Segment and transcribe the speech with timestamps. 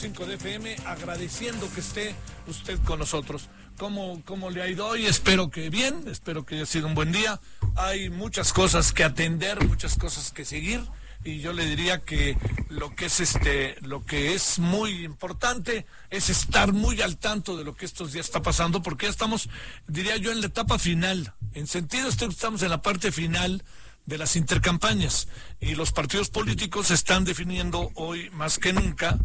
[0.00, 2.14] 98.5 de FM, agradeciendo que esté
[2.46, 3.48] usted con nosotros.
[3.76, 5.06] ¿Cómo, ¿Cómo le ha ido hoy?
[5.06, 7.40] Espero que bien, espero que haya sido un buen día.
[7.76, 10.80] Hay muchas cosas que atender, muchas cosas que seguir
[11.22, 12.38] y yo le diría que
[12.70, 17.64] lo que es este lo que es muy importante es estar muy al tanto de
[17.64, 19.50] lo que estos días está pasando porque ya estamos
[19.86, 23.62] diría yo en la etapa final en sentido esto estamos en la parte final
[24.06, 25.28] de las intercampañas
[25.60, 29.18] y los partidos políticos están definiendo hoy más que nunca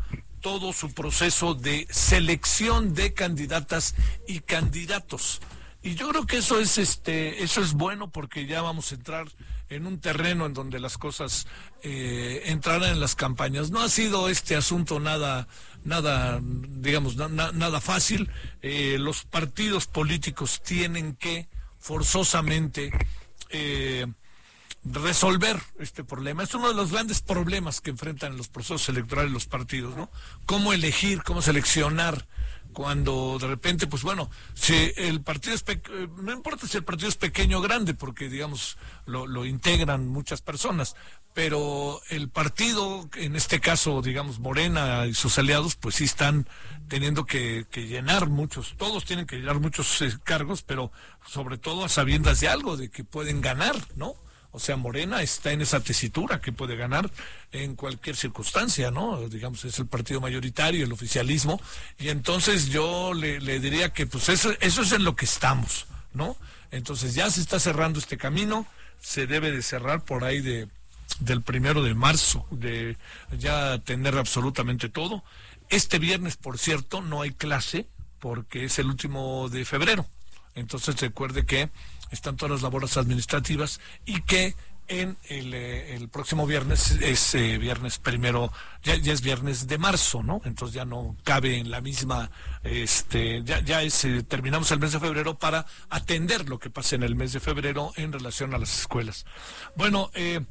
[0.46, 3.96] todo su proceso de selección de candidatas
[4.28, 5.42] y candidatos
[5.82, 9.26] y yo creo que eso es este eso es bueno porque ya vamos a entrar
[9.70, 11.48] en un terreno en donde las cosas
[11.82, 13.72] eh, entrarán en las campañas.
[13.72, 15.48] No ha sido este asunto nada,
[15.84, 18.30] nada, digamos, na- na- nada fácil.
[18.62, 22.92] Eh, los partidos políticos tienen que forzosamente
[23.50, 24.06] eh,
[24.86, 26.44] resolver este problema.
[26.44, 30.10] Es uno de los grandes problemas que enfrentan los procesos electorales los partidos, ¿no?
[30.46, 32.28] Cómo elegir, cómo seleccionar
[32.76, 35.64] cuando de repente, pues bueno, si el partido es,
[36.18, 40.42] no importa si el partido es pequeño o grande, porque digamos, lo, lo integran muchas
[40.42, 40.96] personas,
[41.34, 46.50] pero el partido, en este caso, digamos, Morena y sus aliados, pues sí están
[46.90, 50.92] teniendo que, que llenar muchos, todos tienen que llenar muchos eh, cargos, pero
[51.26, 54.16] sobre todo a sabiendas de algo, de que pueden ganar, ¿no?
[54.56, 57.12] O sea, Morena está en esa tesitura que puede ganar
[57.52, 59.28] en cualquier circunstancia, ¿no?
[59.28, 61.62] Digamos, es el partido mayoritario, el oficialismo,
[62.00, 66.38] y entonces yo le, diría que pues eso, eso es en lo que estamos, ¿no?
[66.72, 68.66] Entonces ya se está cerrando este camino,
[69.02, 70.70] se debe de cerrar por ahí de
[71.20, 72.96] del primero de marzo, de
[73.38, 75.22] ya tener absolutamente todo.
[75.68, 77.88] Este viernes, por cierto, no hay clase
[78.20, 80.08] porque es el último de febrero.
[80.56, 81.70] Entonces recuerde que
[82.12, 84.56] están todas las labores administrativas y que
[84.88, 88.52] en el, eh, el próximo viernes es eh, viernes primero,
[88.84, 90.42] ya, ya es viernes de marzo, ¿no?
[90.46, 92.30] Entonces ya no cabe en la misma,
[92.64, 96.96] este, ya, ya es, eh, terminamos el mes de febrero para atender lo que pasa
[96.96, 99.26] en el mes de febrero en relación a las escuelas.
[99.76, 100.42] Bueno, eh,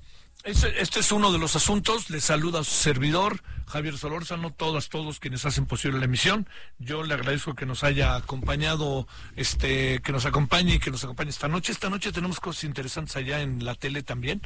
[0.45, 2.11] este, es uno de los asuntos.
[2.11, 6.47] Les saluda a su servidor, Javier Solórzano, todas, todos quienes hacen posible la emisión.
[6.79, 11.31] Yo le agradezco que nos haya acompañado, este, que nos acompañe y que nos acompañe
[11.31, 11.73] esta noche.
[11.73, 14.43] Esta noche tenemos cosas interesantes allá en la tele también.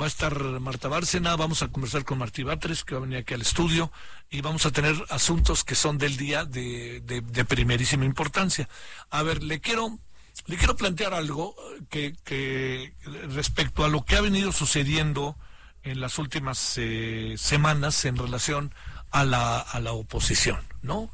[0.00, 3.18] va a estar Marta Bárcena, vamos a conversar con Martí Batres, que va a venir
[3.18, 3.90] aquí al estudio,
[4.30, 8.68] y vamos a tener asuntos que son del día de, de, primerísima importancia.
[9.10, 9.98] A ver, le quiero,
[10.46, 11.54] le quiero plantear algo
[11.88, 12.94] que, que
[13.30, 15.36] respecto a lo que ha venido sucediendo
[15.82, 18.74] en las últimas eh, semanas en relación
[19.10, 21.10] a la, a la oposición, ¿no?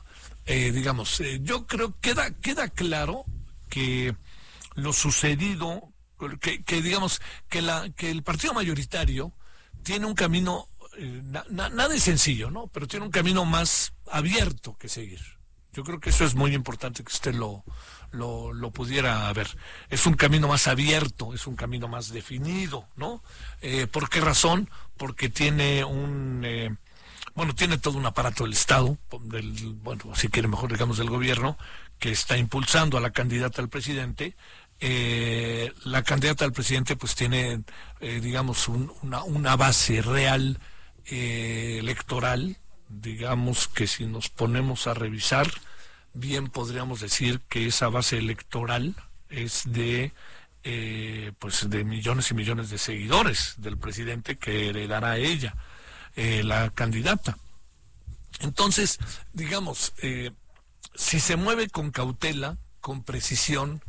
[0.47, 3.25] Eh, digamos, eh, yo creo que queda, queda claro
[3.69, 4.15] que
[4.75, 5.93] lo sucedido,
[6.41, 9.33] que, que digamos, que, la, que el partido mayoritario
[9.83, 10.69] tiene un camino,
[11.51, 12.69] nada es sencillo, ¿no?
[12.69, 15.21] Pero tiene un camino más abierto que seguir.
[15.73, 17.65] Yo creo que eso es muy importante que usted lo,
[18.13, 19.49] lo, lo, pudiera ver.
[19.91, 23.23] Es un camino más abierto, es un camino más definido, ¿no?
[23.61, 24.71] Eh, ¿Por qué razón?
[24.97, 26.75] Porque tiene un, eh,
[27.35, 31.59] bueno, tiene todo un aparato del Estado, del, bueno, si quiere mejor digamos del gobierno,
[31.99, 34.37] que está impulsando a la candidata al presidente.
[34.81, 37.65] Eh, la candidata al presidente pues tiene,
[38.01, 40.61] digamos, una, una base real
[41.05, 42.59] electoral,
[42.89, 45.51] digamos que si nos ponemos a revisar,
[46.19, 48.95] bien podríamos decir que esa base electoral
[49.29, 50.13] es de
[50.65, 55.55] eh, pues de millones y millones de seguidores del presidente que heredará ella
[56.17, 57.39] eh, la candidata.
[58.41, 58.99] Entonces
[59.33, 60.33] digamos eh,
[60.95, 63.83] si se mueve con cautela con precisión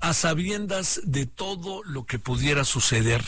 [0.00, 3.22] a sabiendas de todo lo que pudiera suceder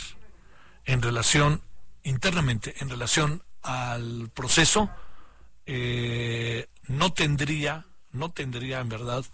[0.85, 1.61] en relación
[2.03, 4.89] internamente en relación al proceso
[6.87, 7.85] no tendría
[8.17, 9.25] no tendría en verdad,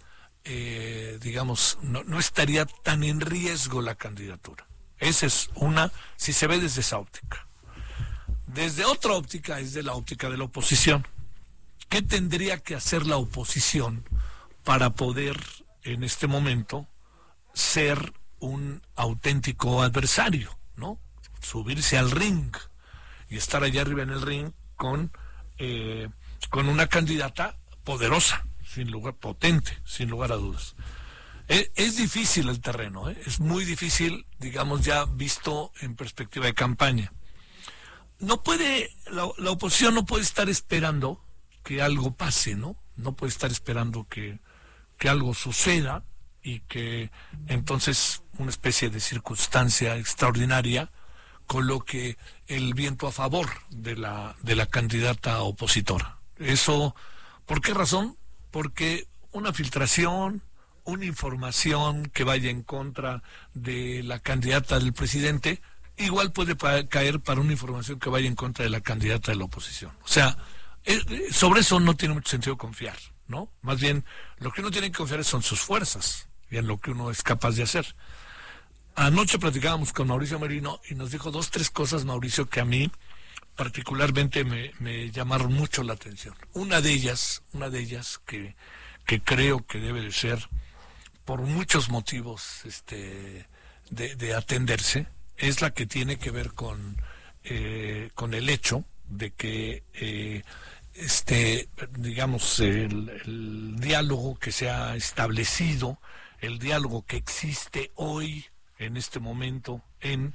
[0.44, 4.66] eh, digamos, no, estaría tan en riesgo la candidatura.
[4.98, 7.46] Esa es una, si se ve desde esa óptica.
[8.46, 11.06] Desde otra óptica es de la óptica de la oposición.
[11.88, 14.04] ¿Qué tendría que hacer la oposición
[14.62, 15.40] para poder
[15.82, 16.86] en este momento
[17.52, 20.98] ser un auténtico adversario, ¿no?
[21.40, 22.54] Subirse al ring
[23.28, 25.12] y estar allá arriba en el ring con,
[25.58, 26.08] eh,
[26.50, 30.74] con una candidata poderosa, sin lugar, potente, sin lugar a dudas.
[31.48, 33.20] E, es, difícil el terreno, ¿eh?
[33.26, 37.12] es muy difícil, digamos, ya visto en perspectiva de campaña.
[38.18, 41.22] No puede, la, la, oposición no puede estar esperando
[41.62, 42.76] que algo pase, ¿no?
[42.96, 44.40] No puede estar esperando que,
[44.98, 46.04] que algo suceda
[46.42, 47.10] y que
[47.46, 50.90] entonces una especie de circunstancia extraordinaria
[51.46, 52.16] coloque
[52.46, 56.18] el viento a favor de la, de la candidata opositora.
[56.38, 56.94] Eso,
[57.46, 58.16] ¿por qué razón?
[58.54, 60.40] Porque una filtración,
[60.84, 65.60] una información que vaya en contra de la candidata del presidente,
[65.96, 66.56] igual puede
[66.86, 69.90] caer para una información que vaya en contra de la candidata de la oposición.
[70.04, 70.38] O sea,
[70.84, 72.96] eh, eh, sobre eso no tiene mucho sentido confiar,
[73.26, 73.50] ¿no?
[73.60, 74.04] Más bien,
[74.38, 77.24] lo que uno tiene que confiar son sus fuerzas y en lo que uno es
[77.24, 77.96] capaz de hacer.
[78.94, 82.88] Anoche platicábamos con Mauricio Merino y nos dijo dos, tres cosas, Mauricio, que a mí
[83.56, 86.34] particularmente me, llamaron mucho la atención.
[86.52, 88.56] Una de ellas, una de ellas que,
[89.06, 90.48] que creo que debe de ser
[91.24, 93.46] por muchos motivos este,
[93.90, 95.06] de, atenderse,
[95.36, 96.96] es la que tiene que ver con,
[97.44, 100.42] eh, con el hecho de que eh,
[100.94, 105.98] este, digamos, el, diálogo que se ha establecido,
[106.40, 108.46] el diálogo que existe hoy,
[108.78, 110.34] en este momento, en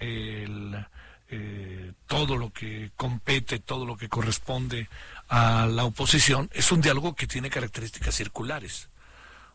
[0.00, 0.86] el
[1.34, 4.90] eh, todo lo que compete, todo lo que corresponde
[5.28, 8.90] a la oposición, es un diálogo que tiene características circulares.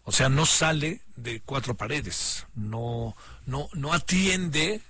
[0.03, 3.15] O sea, no sale de cuatro paredes, no,
[3.45, 4.81] no, no atiende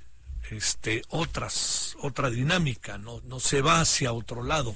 [0.49, 4.73] este, otras, otra dinámica, no, no se va hacia otro lado.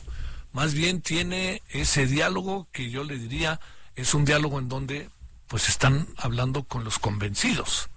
[0.52, 3.62] Más bien tiene ese diálogo que yo le diría
[3.96, 5.10] es un diálogo en donde
[5.48, 7.90] pues están hablando con los convencidos.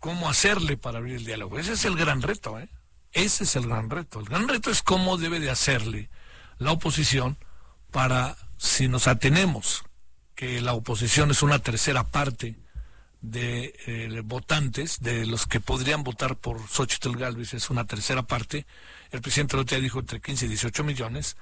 [0.00, 1.60] ¿Cómo hacerle para abrir el diálogo?
[1.60, 2.68] Ese es el gran reto, ¿eh?
[3.12, 4.20] Ese es el gran reto.
[4.20, 6.10] El gran reto es cómo debe de hacerle
[6.58, 7.38] la oposición
[7.90, 9.84] para, si nos atenemos
[10.34, 12.56] que la oposición es una tercera parte
[13.20, 18.66] de eh, votantes, de los que podrían votar por Xochitl Galvez, es una tercera parte.
[19.10, 21.36] El presidente Lotea dijo entre 15 y 18 millones.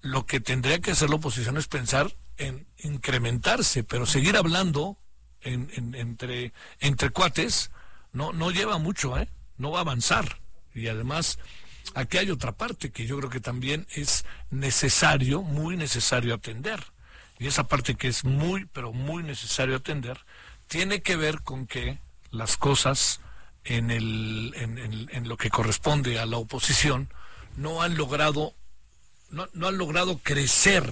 [0.00, 4.98] Lo que tendría que hacer la oposición es pensar en incrementarse, pero seguir hablando
[5.40, 7.70] entre, entre cuates
[8.12, 9.28] no, no lleva mucho, ¿eh?
[9.56, 10.43] no va a avanzar.
[10.74, 11.38] Y además,
[11.94, 16.84] aquí hay otra parte que yo creo que también es necesario, muy necesario atender.
[17.38, 20.18] Y esa parte que es muy, pero muy necesario atender,
[20.66, 21.98] tiene que ver con que
[22.30, 23.20] las cosas
[23.64, 27.08] en, el, en, lo que corresponde a la oposición
[27.56, 28.54] no han logrado,
[29.30, 30.84] no, no han logrado crecer,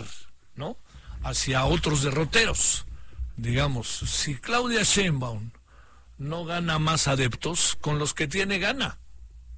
[0.55, 0.77] ¿no?
[1.25, 2.87] Hacia otros derroteros.
[3.37, 5.51] Digamos, si Claudia Sheinbaum
[6.19, 8.99] no gana más adeptos, con los que tiene gana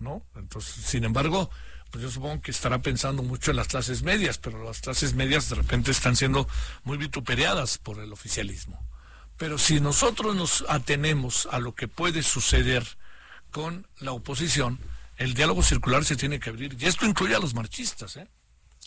[0.04, 0.22] ¿no?
[0.36, 1.50] Entonces, sin embargo,
[1.90, 5.48] pues yo supongo que estará pensando mucho en las clases medias, pero las clases medias
[5.48, 6.46] de repente están siendo
[6.84, 8.84] muy vituperiadas por el oficialismo.
[9.36, 12.86] Pero si nosotros nos atenemos a lo que puede suceder
[13.50, 14.78] con la oposición,
[15.16, 16.76] el diálogo circular se tiene que abrir.
[16.78, 18.28] Y esto incluye a los marchistas, ¿eh?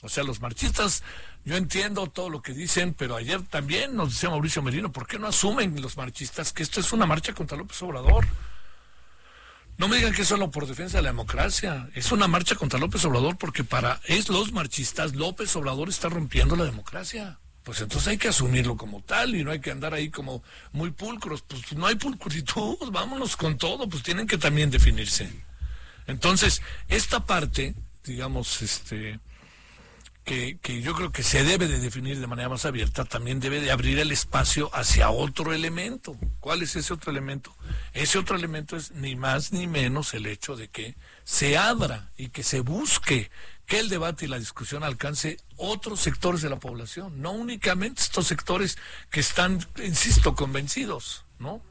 [0.03, 1.03] O sea, los marchistas,
[1.43, 5.17] yo entiendo todo lo que dicen, pero ayer también nos decía Mauricio Merino, ¿por qué
[5.17, 8.27] no asumen los marchistas que esto es una marcha contra López Obrador?
[9.77, 11.87] No me digan que es solo por defensa de la democracia.
[11.93, 16.55] Es una marcha contra López Obrador porque para es los marchistas López Obrador está rompiendo
[16.55, 17.37] la democracia.
[17.63, 20.41] Pues entonces hay que asumirlo como tal y no hay que andar ahí como
[20.71, 21.43] muy pulcros.
[21.43, 25.29] Pues no hay pulcritud, vámonos con todo, pues tienen que también definirse.
[26.07, 29.19] Entonces, esta parte, digamos, este,
[30.27, 33.71] que, yo creo que se debe de definir de manera más abierta, también debe de
[33.71, 36.17] abrir el espacio hacia otro elemento.
[36.41, 37.55] ¿Cuál es ese otro elemento?
[37.93, 42.27] Ese otro elemento es ni más ni menos el hecho de que se abra y
[42.27, 43.31] que se busque
[43.65, 48.27] que el debate y la discusión alcance otros sectores de la población, no únicamente estos
[48.27, 48.77] sectores
[49.09, 51.61] que están, insisto, convencidos, ¿no?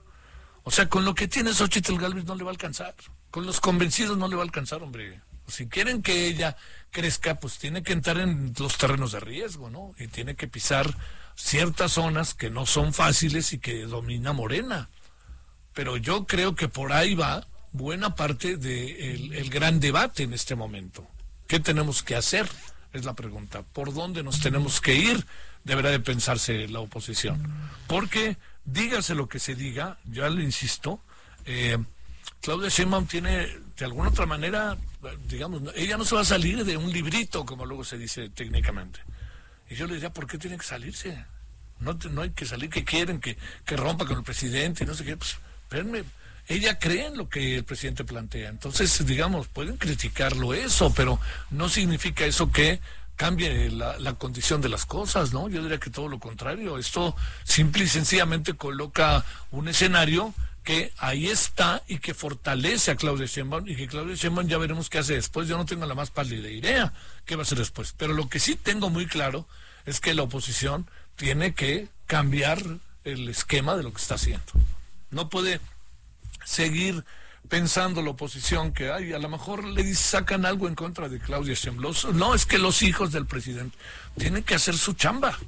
[0.62, 2.94] O sea, con lo que tiene Xochitl Galvez no le va a alcanzar.
[3.30, 5.20] Con los convencidos no le va a alcanzar, hombre.
[5.46, 6.56] Si quieren que ella
[6.96, 9.94] crezca, pues tiene que entrar en los terrenos de riesgo, ¿no?
[9.98, 10.96] Y tiene que pisar
[11.34, 14.88] ciertas zonas que no son fáciles y que domina Morena.
[15.74, 20.54] Pero yo creo que por ahí va buena parte del el gran debate en este
[20.54, 21.06] momento.
[21.46, 22.48] ¿Qué tenemos que hacer?
[22.94, 23.62] Es la pregunta.
[23.62, 25.26] ¿Por dónde nos tenemos que ir?
[25.64, 27.42] Deberá de pensarse la oposición.
[27.88, 31.02] Porque dígase lo que se diga, ya le insisto,
[31.44, 31.76] eh,
[32.40, 34.76] Claudia Sheinbaum tiene, de alguna otra manera,
[35.26, 39.00] digamos, ella no se va a salir de un librito, como luego se dice técnicamente.
[39.68, 41.24] Y yo le diría, ¿por qué tiene que salirse?
[41.80, 44.94] No, no hay que salir, que quieren, que, que rompa con el presidente y no
[44.94, 45.16] sé qué.
[45.16, 46.04] Pues, espérenme,
[46.48, 48.48] ella cree en lo que el presidente plantea.
[48.48, 51.18] Entonces, digamos, pueden criticarlo eso, pero
[51.50, 52.80] no significa eso que
[53.16, 55.48] cambie la, la, condición de las cosas, ¿no?
[55.48, 56.78] Yo diría que todo lo contrario.
[56.78, 60.34] Esto simple y sencillamente coloca un escenario
[60.66, 64.90] que ahí está y que fortalece a Claudia Sheinbaum y que Claudia Sheinbaum ya veremos
[64.90, 65.46] qué hace después.
[65.46, 66.92] Yo no tengo la más pálida idea
[67.24, 67.94] qué va a hacer después.
[67.96, 69.46] Pero lo que sí tengo muy claro
[69.84, 72.60] es que la oposición tiene que cambiar
[73.04, 74.44] el esquema de lo que está haciendo.
[75.12, 75.60] No puede
[76.44, 77.04] seguir
[77.48, 81.54] pensando la oposición que ay, a lo mejor le sacan algo en contra de Claudia
[81.54, 81.94] Sheinbaum.
[82.14, 83.78] No, es que los hijos del presidente
[84.18, 85.38] tienen que hacer su chamba.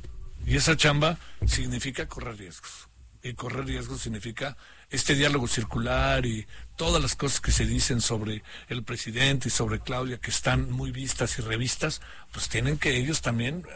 [0.47, 2.87] Y esa chamba significa correr riesgos.
[3.21, 4.57] Y correr riesgos significa
[4.91, 9.81] este diálogo circular y todas las cosas que se dicen sobre el presidente y sobre
[9.81, 12.01] Claudia, que están muy vistas y revistas,
[12.33, 13.67] pues tienen que ellos también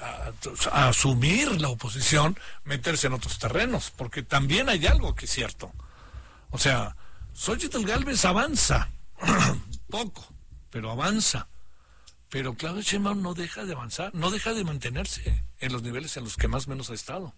[0.72, 5.72] asumir la oposición, meterse en otros terrenos, porque también hay algo que es cierto.
[6.50, 6.96] O sea,
[7.34, 8.88] Xochitl Galvez avanza,
[9.90, 10.32] poco,
[10.70, 11.48] pero avanza.
[12.28, 16.24] Pero Claudia Sheinbaum no deja de avanzar, no deja de mantenerse en los niveles en
[16.24, 17.34] los que más o menos ha estado.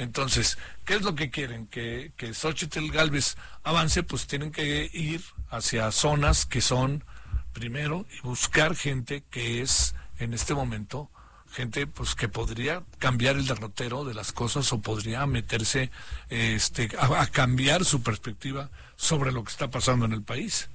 [0.00, 1.66] Entonces, ¿qué es lo que quieren?
[1.66, 7.04] Que, que Xochitl Galvez avance, pues tienen que ir hacia zonas que son,
[7.52, 11.10] primero, y buscar gente que es, en este momento,
[11.52, 15.90] gente pues que podría cambiar el derrotero de las cosas o podría meterse
[16.30, 20.70] este, a cambiar su perspectiva sobre lo que está pasando en el país.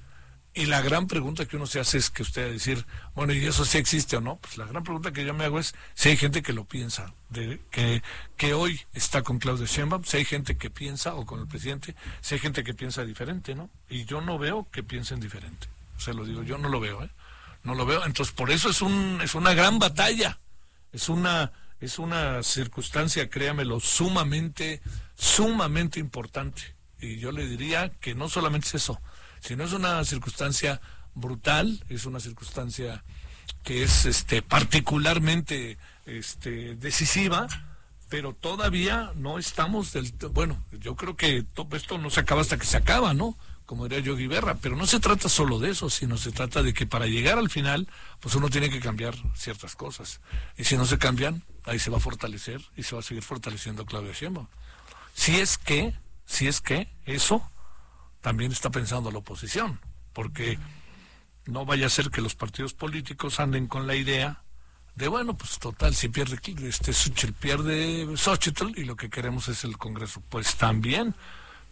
[0.58, 3.34] Y la gran pregunta que uno se hace es que usted va a decir, bueno,
[3.34, 4.36] ¿y eso sí existe o no?
[4.36, 7.12] Pues la gran pregunta que yo me hago es si hay gente que lo piensa,
[7.28, 8.02] de, que,
[8.38, 11.94] que hoy está con Claudia Sheinbaum, si hay gente que piensa, o con el presidente,
[12.22, 13.68] si hay gente que piensa diferente, ¿no?
[13.90, 15.68] Y yo no veo que piensen diferente.
[15.98, 17.10] Se lo digo, yo no lo veo, ¿eh?
[17.62, 18.06] No lo veo.
[18.06, 20.38] Entonces, por eso es, un, es una gran batalla.
[20.90, 24.80] Es una, es una circunstancia, créamelo, sumamente,
[25.16, 26.74] sumamente importante.
[26.98, 28.98] Y yo le diría que no solamente es eso,
[29.46, 30.80] si no es una circunstancia
[31.14, 33.04] brutal, es una circunstancia
[33.62, 37.46] que es este particularmente este decisiva,
[38.08, 42.58] pero todavía no estamos del bueno, yo creo que todo esto no se acaba hasta
[42.58, 43.36] que se acaba, ¿no?
[43.66, 46.74] Como diría Yogi Berra, pero no se trata solo de eso, sino se trata de
[46.74, 47.88] que para llegar al final,
[48.18, 50.20] pues uno tiene que cambiar ciertas cosas.
[50.56, 53.22] Y si no se cambian, ahí se va a fortalecer y se va a seguir
[53.22, 54.48] fortaleciendo Claudia Sheinbaum.
[55.14, 55.94] Si es que,
[56.26, 57.48] si es que eso
[58.26, 59.78] también está pensando la oposición,
[60.12, 60.58] porque
[61.44, 64.42] no vaya a ser que los partidos políticos anden con la idea
[64.96, 69.62] de, bueno, pues total, si pierde este Xochitl, pierde Xochitl y lo que queremos es
[69.62, 70.24] el Congreso.
[70.28, 71.14] Pues también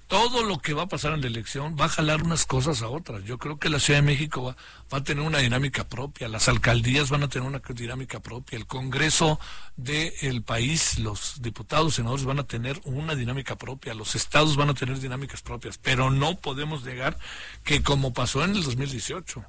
[0.07, 2.89] todo lo que va a pasar en la elección va a jalar unas cosas a
[2.89, 3.25] otras.
[3.25, 4.57] Yo creo que la Ciudad de México va,
[4.93, 8.67] va, a tener una dinámica propia, las alcaldías van a tener una dinámica propia, el
[8.67, 9.41] Congreso
[9.77, 14.75] del país, los diputados, senadores van a tener una dinámica propia, los estados van a
[14.75, 17.19] tener dinámicas propias, pero no podemos negar
[17.65, 19.45] que como pasó en el 2018,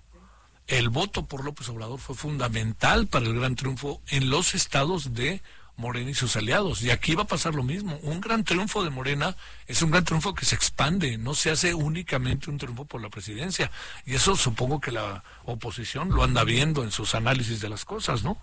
[0.68, 5.42] el voto por López Obrador fue fundamental para el gran triunfo en los estados de
[5.78, 6.82] Morena y sus aliados.
[6.82, 7.98] Y aquí va a pasar lo mismo.
[8.04, 9.36] Un gran triunfo de Morena
[9.68, 13.10] es un gran triunfo que se expande, no se hace únicamente un triunfo por la
[13.10, 13.72] presidencia.
[14.06, 18.24] Y eso supongo que la oposición lo anda viendo en sus análisis de las cosas,
[18.24, 18.38] ¿no?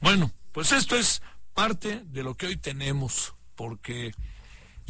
[0.00, 1.22] Bueno, pues esto es
[1.54, 4.12] parte de lo que hoy tenemos, porque,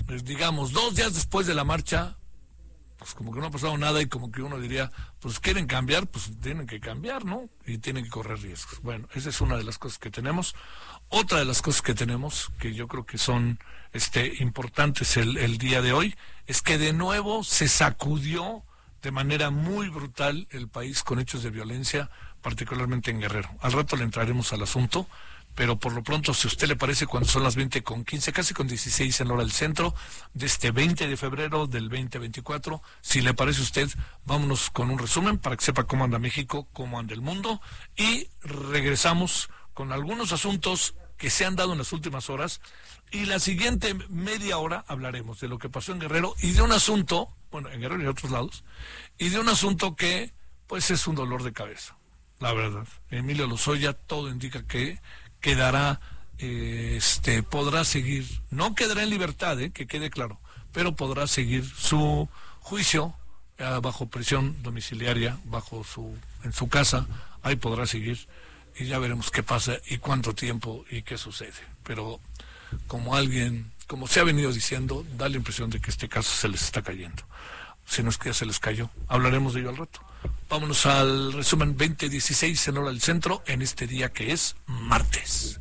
[0.07, 2.17] pues, digamos, dos días después de la marcha,
[2.99, 6.07] pues como que no ha pasado nada y como que uno diría, pues quieren cambiar,
[6.07, 7.51] pues tienen que cambiar, ¿no?
[7.67, 8.81] Y tienen que correr riesgos.
[8.83, 10.55] Bueno, esa es una de las cosas que tenemos.
[11.17, 13.61] Otra de las cosas que tenemos, que yo creo que son
[13.93, 16.17] este, importantes el, día de hoy,
[16.49, 18.65] es que de nuevo se sacudió
[19.01, 22.11] de manera muy brutal el país con hechos de violencia,
[22.43, 23.49] particularmente en Guerrero.
[23.61, 25.07] Al rato le entraremos al asunto,
[25.55, 28.33] pero por lo pronto, si a usted le parece, cuando son las 20 con 15,
[28.33, 29.95] casi con 16 en hora del centro,
[30.33, 33.89] de este 20 de febrero del 2024, si le parece a usted,
[34.25, 37.61] vámonos con un resumen para que sepa cómo anda México, cómo anda el mundo,
[37.97, 42.61] y regresamos con algunos asuntos que se han dado en las últimas horas,
[43.11, 46.73] y la siguiente media hora hablaremos de lo que pasó en Guerrero y de un
[46.73, 48.65] asunto, bueno, en Guerrero y en otros lados,
[49.19, 50.33] y de un asunto que,
[50.67, 51.97] pues, es un dolor de cabeza,
[52.41, 52.87] la verdad.
[53.11, 55.01] Emilio Lozoya, todo indica que
[55.41, 56.01] quedará,
[56.39, 60.41] este, podrá seguir, no quedará en libertad, eh, que quede claro,
[60.73, 62.29] pero podrá seguir su
[62.61, 63.15] juicio
[63.59, 67.07] eh, bajo prisión domiciliaria, bajo su, en su casa,
[67.43, 68.27] ahí podrá seguir
[68.77, 71.53] y ya veremos qué pasa y cuánto tiempo y qué sucede.
[71.85, 72.21] Pero
[72.87, 76.49] como alguien, como se ha venido diciendo, da la impresión de que este caso se
[76.49, 77.23] les está cayendo.
[77.87, 80.01] Si no es que ya se les cayó, hablaremos de ello al rato.
[80.49, 85.61] Vámonos al resumen 2016 en hora del centro en este día que es martes.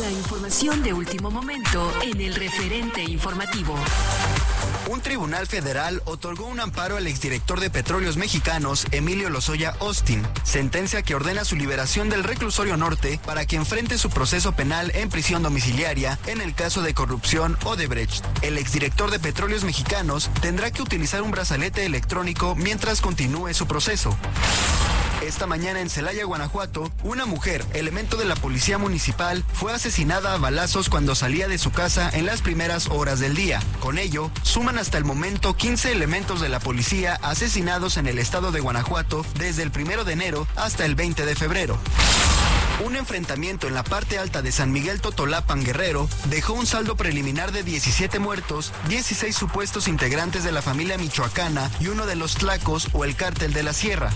[0.00, 3.74] La información de último momento en el referente informativo.
[4.88, 11.02] Un tribunal federal otorgó un amparo al exdirector de Petróleos Mexicanos, Emilio Lozoya Austin, sentencia
[11.02, 15.42] que ordena su liberación del reclusorio norte para que enfrente su proceso penal en prisión
[15.42, 18.24] domiciliaria en el caso de corrupción Odebrecht.
[18.40, 24.16] El exdirector de Petróleos Mexicanos tendrá que utilizar un brazalete electrónico mientras continúe su proceso.
[25.22, 30.38] Esta mañana en Celaya, Guanajuato, una mujer, elemento de la policía municipal, fue asesinada a
[30.38, 33.60] balazos cuando salía de su casa en las primeras horas del día.
[33.80, 38.52] Con ello, suman hasta el momento 15 elementos de la policía asesinados en el estado
[38.52, 41.78] de Guanajuato desde el primero de enero hasta el 20 de febrero.
[42.86, 47.50] Un enfrentamiento en la parte alta de San Miguel Totolapan Guerrero dejó un saldo preliminar
[47.50, 52.88] de 17 muertos, 16 supuestos integrantes de la familia michoacana y uno de los tlacos
[52.92, 54.12] o el cártel de la sierra.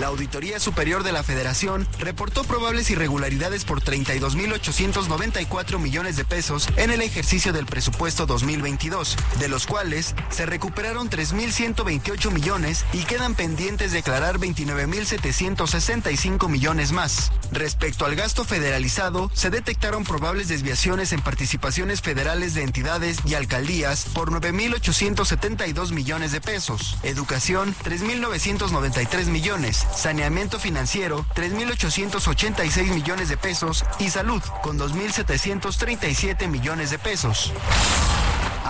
[0.00, 6.90] La Auditoría Superior de la Federación reportó probables irregularidades por 32.894 millones de pesos en
[6.90, 13.92] el ejercicio del presupuesto 2022, de los cuales se recuperaron 3.128 millones y quedan pendientes
[13.92, 17.30] declarar 29.765 millones más.
[17.52, 24.06] Respecto al gasto federalizado, se detectaron probables desviaciones en participaciones federales de entidades y alcaldías
[24.14, 34.10] por 9.872 millones de pesos, educación 3.993 millones, saneamiento financiero 3.886 millones de pesos y
[34.10, 37.52] salud con 2.737 millones de pesos.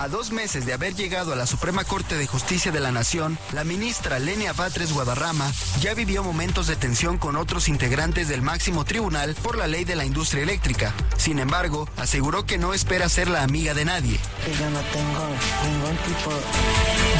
[0.01, 3.37] A dos meses de haber llegado a la Suprema Corte de Justicia de la Nación,
[3.53, 8.83] la ministra Lenia Batres Guadarrama ya vivió momentos de tensión con otros integrantes del máximo
[8.83, 10.91] tribunal por la ley de la industria eléctrica.
[11.17, 14.19] Sin embargo, aseguró que no espera ser la amiga de nadie.
[14.59, 15.27] Yo no tengo
[15.69, 16.31] ningún tipo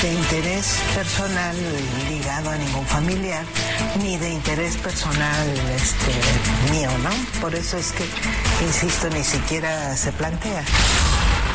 [0.01, 1.55] de interés personal
[2.09, 3.45] ligado a ningún familiar,
[3.99, 7.11] ni de interés personal este, mío, ¿no?
[7.41, 8.05] Por eso es que,
[8.65, 10.63] insisto, ni siquiera se plantea.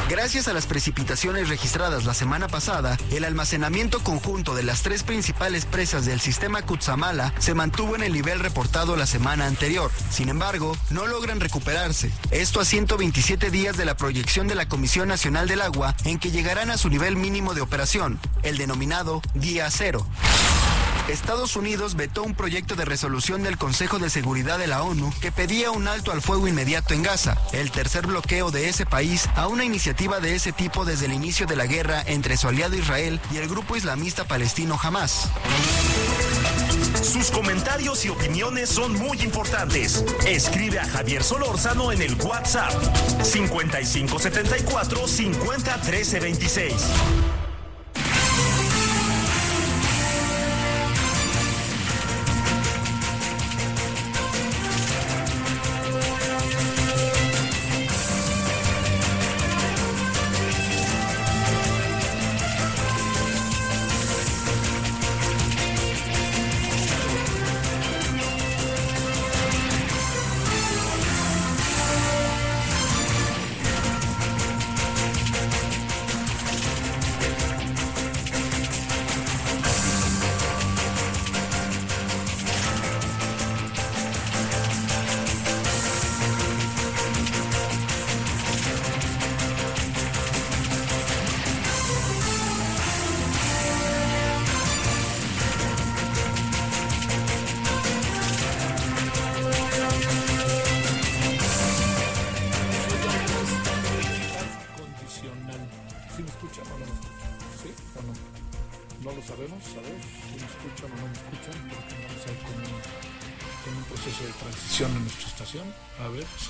[0.08, 5.64] Gracias a las precipitaciones registradas la semana pasada, el almacenamiento conjunto de las tres principales
[5.64, 9.90] presas del sistema Cutzamala se mantuvo en el nivel reportado la semana anterior.
[10.10, 12.12] Sin embargo, no logran recuperarse.
[12.30, 16.30] Esto a 127 días de la proyección de la Comisión Nacional del Agua en que
[16.30, 20.06] llegarán a su nivel mínimo de operación, el denominado día cero.
[21.08, 25.30] Estados Unidos vetó un proyecto de resolución del Consejo de Seguridad de la ONU que
[25.30, 29.46] pedía un alto al fuego inmediato en Gaza, el tercer bloqueo de ese país a
[29.46, 33.18] una iniciativa de ese tipo desde el inicio de la guerra entre su aliado Israel
[33.32, 35.30] y el grupo islamista palestino Hamas.
[37.02, 40.04] Sus comentarios y opiniones son muy importantes.
[40.26, 42.72] Escribe a Javier Solórzano en el WhatsApp
[43.22, 46.72] 5574 50 13 26.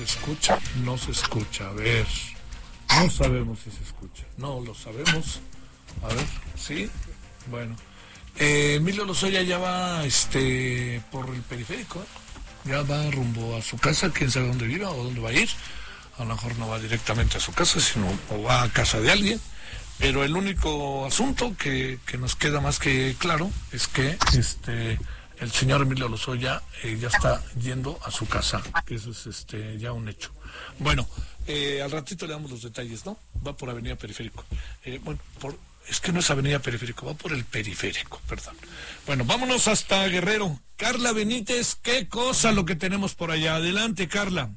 [0.06, 0.58] Escucha?
[0.84, 1.68] No se escucha.
[1.68, 2.06] A ver.
[2.88, 4.24] No sabemos si se escucha.
[4.36, 5.40] No lo sabemos.
[6.02, 6.90] A ver, ¿sí?
[7.50, 7.76] Bueno.
[8.38, 12.00] Eh, Emilio Lozoya ya va este, por el periférico.
[12.00, 12.68] ¿eh?
[12.70, 14.10] Ya va rumbo a su casa.
[14.10, 15.48] Quién sabe dónde viva o dónde va a ir.
[16.18, 19.10] A lo mejor no va directamente a su casa, sino o va a casa de
[19.10, 19.40] alguien.
[19.98, 24.98] Pero el único asunto que, que nos queda más que claro es que este
[25.38, 29.78] el señor Emilio Lozoya eh, ya está yendo a su casa, que eso es este
[29.78, 30.32] ya un hecho.
[30.78, 31.06] Bueno,
[31.46, 33.18] eh, al ratito le damos los detalles, ¿no?
[33.46, 34.44] Va por Avenida Periférico.
[34.84, 38.56] Eh, bueno, por, es que no es Avenida Periférico, va por el periférico, perdón.
[39.06, 40.58] Bueno, vámonos hasta Guerrero.
[40.76, 43.56] Carla Benítez, qué cosa lo que tenemos por allá.
[43.56, 44.50] Adelante, Carla.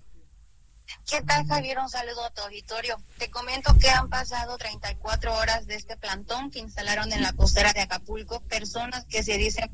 [1.09, 1.77] ¿Qué tal, Javier?
[1.79, 2.97] Un saludo a tu auditorio.
[3.17, 7.73] Te comento que han pasado 34 horas de este plantón que instalaron en la costera
[7.73, 9.69] de Acapulco personas que se dicen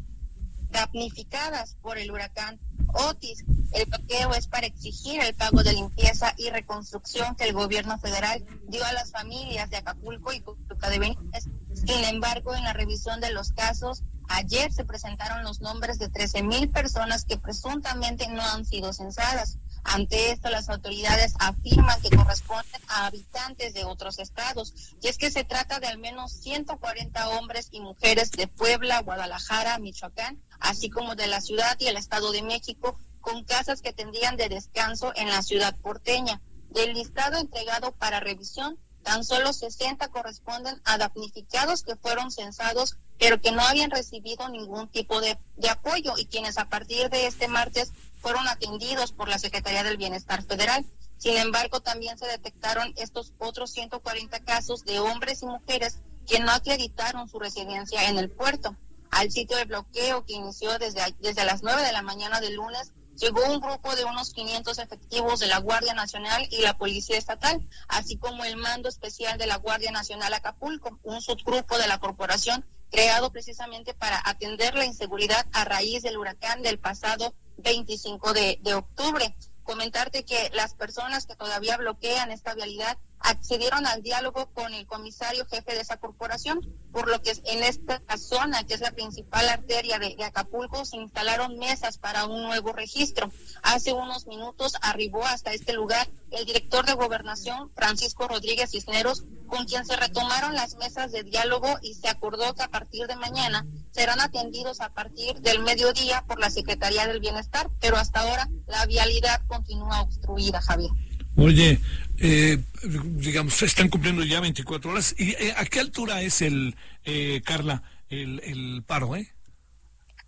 [0.75, 2.59] damnificadas por el huracán
[2.93, 3.45] Otis.
[3.71, 8.45] El bloqueo es para exigir el pago de limpieza y reconstrucción que el gobierno federal
[8.67, 11.45] dio a las familias de Acapulco y Cutuca de Benítez.
[11.73, 16.43] Sin embargo, en la revisión de los casos, ayer se presentaron los nombres de 13
[16.43, 19.57] mil personas que presuntamente no han sido censadas.
[19.87, 24.73] Ante esto, las autoridades afirman que corresponden a habitantes de otros estados.
[25.01, 29.77] Y es que se trata de al menos 140 hombres y mujeres de Puebla, Guadalajara,
[29.77, 34.37] Michoacán, así como de la ciudad y el Estado de México, con casas que tendrían
[34.37, 36.41] de descanso en la ciudad porteña.
[36.71, 43.39] Del listado entregado para revisión, tan solo 60 corresponden a damnificados que fueron censados, pero
[43.39, 47.47] que no habían recibido ningún tipo de, de apoyo y quienes a partir de este
[47.47, 47.91] martes
[48.25, 50.83] fueron atendidos por la Secretaría del Bienestar Federal.
[51.19, 56.49] Sin embargo, también se detectaron estos otros 140 casos de hombres y mujeres que no
[56.49, 58.75] acreditaron su residencia en el puerto.
[59.11, 62.93] Al sitio de bloqueo que inició desde, desde las 9 de la mañana del lunes,
[63.15, 67.69] llegó un grupo de unos 500 efectivos de la Guardia Nacional y la Policía Estatal,
[67.89, 72.65] así como el Mando Especial de la Guardia Nacional Acapulco, un subgrupo de la corporación
[72.95, 78.73] creado precisamente para atender la inseguridad a raíz del huracán del pasado 25 de, de
[78.73, 79.35] octubre.
[79.65, 85.47] Comentarte que las personas que todavía bloquean esta vialidad accedieron al diálogo con el comisario
[85.47, 89.97] jefe de esa corporación, por lo que en esta zona, que es la principal arteria
[89.97, 93.31] de, de, Acapulco, se instalaron mesas para un nuevo registro.
[93.63, 99.65] Hace unos minutos arribó hasta este lugar el director de gobernación, Francisco Rodríguez Cisneros, con
[99.65, 103.65] quien se retomaron las mesas de diálogo y se acordó que a partir de mañana
[103.95, 108.85] serán atendidos a partir del mediodía por la Secretaría del Bienestar, pero hasta ahora la
[108.85, 110.91] vialidad continúa obstruida, Javier.
[111.37, 111.79] Oye,
[112.17, 115.15] eh, digamos, están cumpliendo ya 24 horas.
[115.17, 119.33] ¿Y eh, a qué altura es el, eh, Carla, el, el, paro, eh?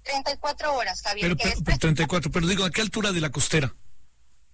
[0.04, 1.28] 34 horas, Javier.
[1.28, 3.76] Pero, pero, es pero 34, pero digo, ¿a qué altura de la costera?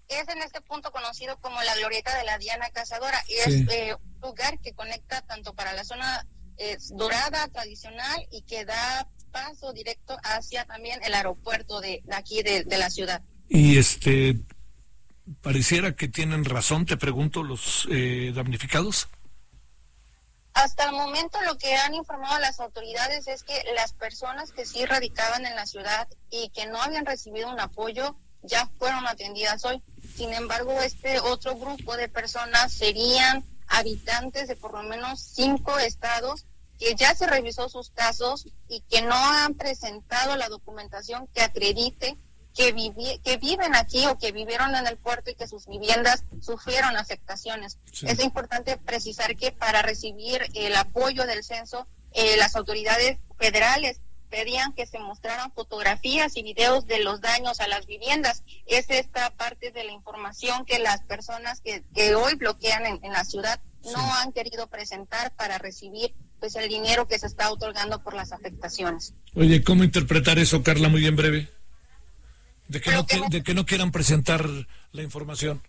[0.08, 3.24] Es en este punto conocido como la glorieta de la Diana Cazadora.
[3.28, 3.36] Sí.
[3.46, 6.26] es eh, un lugar que conecta tanto para la zona
[6.92, 12.64] dorada, tradicional, y que da paso directo hacia también el aeropuerto de, de aquí de,
[12.64, 13.22] de la ciudad.
[13.50, 14.36] Y este,
[15.42, 19.08] pareciera que tienen razón, te pregunto, los eh, damnificados.
[20.54, 24.86] Hasta el momento lo que han informado las autoridades es que las personas que sí
[24.86, 29.82] radicaban en la ciudad y que no habían recibido un apoyo ya fueron atendidas hoy.
[30.16, 36.46] Sin embargo, este otro grupo de personas serían habitantes de por lo menos cinco estados
[36.84, 42.18] que ya se revisó sus casos y que no han presentado la documentación que acredite
[42.54, 46.26] que, vivi que viven aquí o que vivieron en el puerto y que sus viviendas
[46.42, 47.80] sufrieron afectaciones.
[47.92, 48.06] Sí.
[48.10, 54.74] Es importante precisar que para recibir el apoyo del censo, eh, las autoridades federales pedían
[54.74, 58.44] que se mostraran fotografías y videos de los daños a las viviendas.
[58.66, 63.14] Es esta parte de la información que las personas que, que hoy bloquean en, en
[63.14, 68.04] la ciudad no han querido presentar para recibir pues el dinero que se está otorgando
[68.04, 69.14] por las afectaciones.
[69.34, 71.50] Oye, ¿cómo interpretar eso, Carla, muy en breve?
[72.68, 74.46] De que, no, qui- de que no quieran presentar
[74.92, 75.64] la información.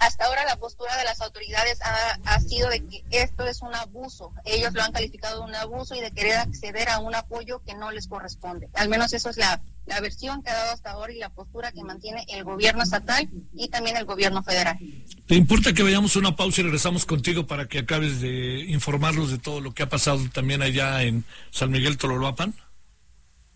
[0.00, 3.74] Hasta ahora la postura de las autoridades ha, ha sido de que esto es un
[3.74, 4.34] abuso.
[4.44, 7.74] Ellos lo han calificado de un abuso y de querer acceder a un apoyo que
[7.74, 8.68] no les corresponde.
[8.74, 11.72] Al menos eso es la, la versión que ha dado hasta ahora y la postura
[11.72, 14.78] que mantiene el gobierno estatal y también el gobierno federal.
[15.26, 19.30] ¿Te importa que vayamos a una pausa y regresamos contigo para que acabes de informarnos
[19.30, 22.54] de todo lo que ha pasado también allá en San Miguel Tololoapan?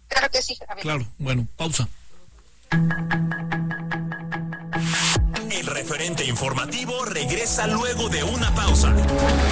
[0.08, 0.82] Claro que sí, Javier.
[0.82, 1.88] Claro, bueno, pausa.
[5.50, 8.94] El referente informativo regresa luego de una pausa.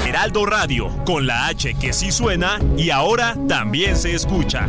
[0.06, 4.68] Heraldo Radio, con la H que sí suena y ahora también se escucha.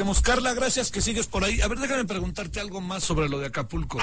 [0.00, 0.22] Agradecemos.
[0.22, 1.60] Carla, gracias que sigues por ahí.
[1.60, 3.98] A ver, déjame preguntarte algo más sobre lo de Acapulco.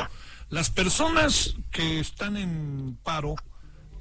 [0.49, 3.35] Las personas que están en paro,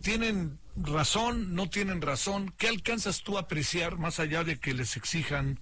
[0.02, 1.54] ¿tienen razón?
[1.54, 2.52] ¿No tienen razón?
[2.58, 5.58] ¿Qué alcanzas tú a apreciar más allá de que les exijan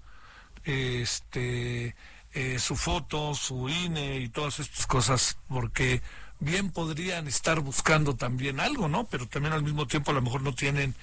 [0.65, 1.95] este
[2.33, 5.39] eh, su foto, su INE y todas estas cosas?
[5.49, 6.03] Porque
[6.41, 9.07] bien podrían estar buscando también algo, ¿no?
[9.07, 10.95] Pero también al mismo tiempo a lo mejor no tienen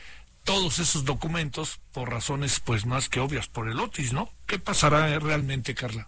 [0.44, 4.30] todos esos documentos por razones pues más que obvias por el Otis, ¿no?
[4.48, 6.08] ¿Qué pasará realmente, Carla?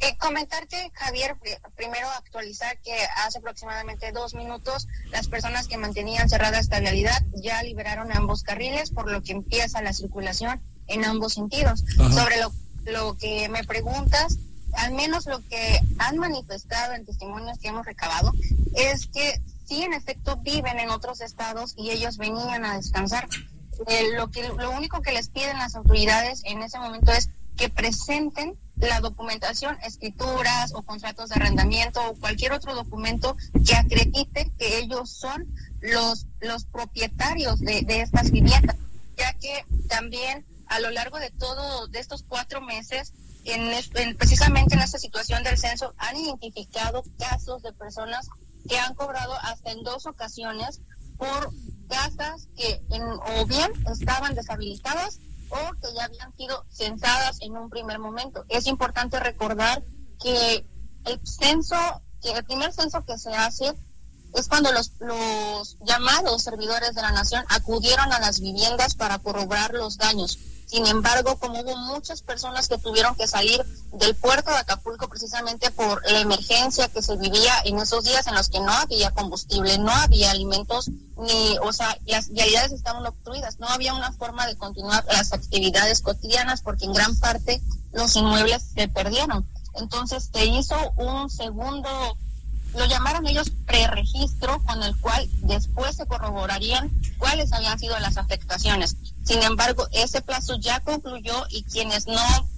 [0.00, 2.92] Eh, comentarte, Javier, pri- primero actualizar que
[3.24, 8.90] hace aproximadamente dos minutos las personas que mantenían cerrada esta vialidad ya liberaron ambos carriles,
[8.90, 11.84] por lo que empieza la circulación en ambos sentidos.
[12.00, 12.12] Ajá.
[12.12, 12.52] Sobre lo,
[12.86, 14.38] lo que me preguntas,
[14.74, 18.32] al menos lo que han manifestado en testimonios que hemos recabado,
[18.74, 19.40] es que
[19.74, 23.28] sí, en efecto, viven en otros estados y ellos venían a descansar.
[23.88, 27.68] Eh, lo, que, lo único que les piden las autoridades en ese momento es que
[27.68, 34.78] presenten la documentación, escrituras o contratos de arrendamiento o cualquier otro documento que acredite que
[34.78, 35.46] ellos son
[35.80, 38.76] los, los propietarios de, estas viviendas,
[39.16, 43.12] ya que también a lo largo de todo, de estos cuatro meses,
[43.44, 48.28] en, es- en- precisamente en esta situación del censo, han identificado casos de personas
[48.68, 50.80] que han cobrado hasta en dos ocasiones
[51.18, 51.50] por
[51.88, 55.18] casas que en- o bien estaban deshabilitadas
[55.50, 58.44] o que ya habían sido censadas en un primer momento.
[58.48, 59.82] Es importante recordar
[60.22, 60.64] que
[61.04, 61.76] el censo,
[62.22, 63.72] que el primer censo que se hace
[64.34, 69.74] es cuando los, los llamados servidores de la nación acudieron a las viviendas para corroborar
[69.74, 70.38] los daños.
[70.66, 75.70] Sin embargo, como hubo muchas personas que tuvieron que salir del puerto de Acapulco precisamente
[75.70, 79.78] por la emergencia que se vivía en esos días en los que no había combustible,
[79.78, 84.56] no había alimentos, ni, o sea, las vialidades estaban obstruidas, no había una forma de
[84.56, 87.60] continuar las actividades cotidianas porque en gran parte
[87.92, 89.46] los inmuebles se perdieron.
[89.74, 91.88] Entonces se hizo un segundo
[92.76, 98.96] lo llamaron ellos preregistro, con el cual después se corroborarían cuáles habían sido las afectaciones.
[99.24, 102.48] Sin embargo, ese plazo ya concluyó y quienes no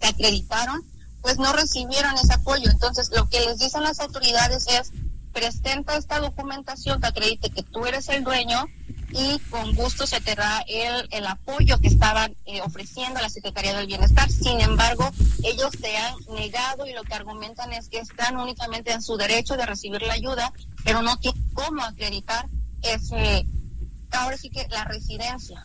[0.00, 0.82] se acreditaron,
[1.22, 2.70] pues no recibieron ese apoyo.
[2.70, 4.92] Entonces, lo que les dicen las autoridades es,
[5.32, 8.66] presenta esta documentación que acredite que tú eres el dueño
[9.12, 13.76] y con gusto se te da el, el apoyo que estaban eh, ofreciendo la Secretaría
[13.76, 14.30] del Bienestar.
[14.30, 15.10] Sin embargo,
[15.42, 19.56] ellos se han negado y lo que argumentan es que están únicamente en su derecho
[19.56, 20.52] de recibir la ayuda,
[20.84, 22.46] pero no tienen cómo acreditar
[22.82, 23.46] ese,
[24.16, 25.64] ahora sí que la residencia.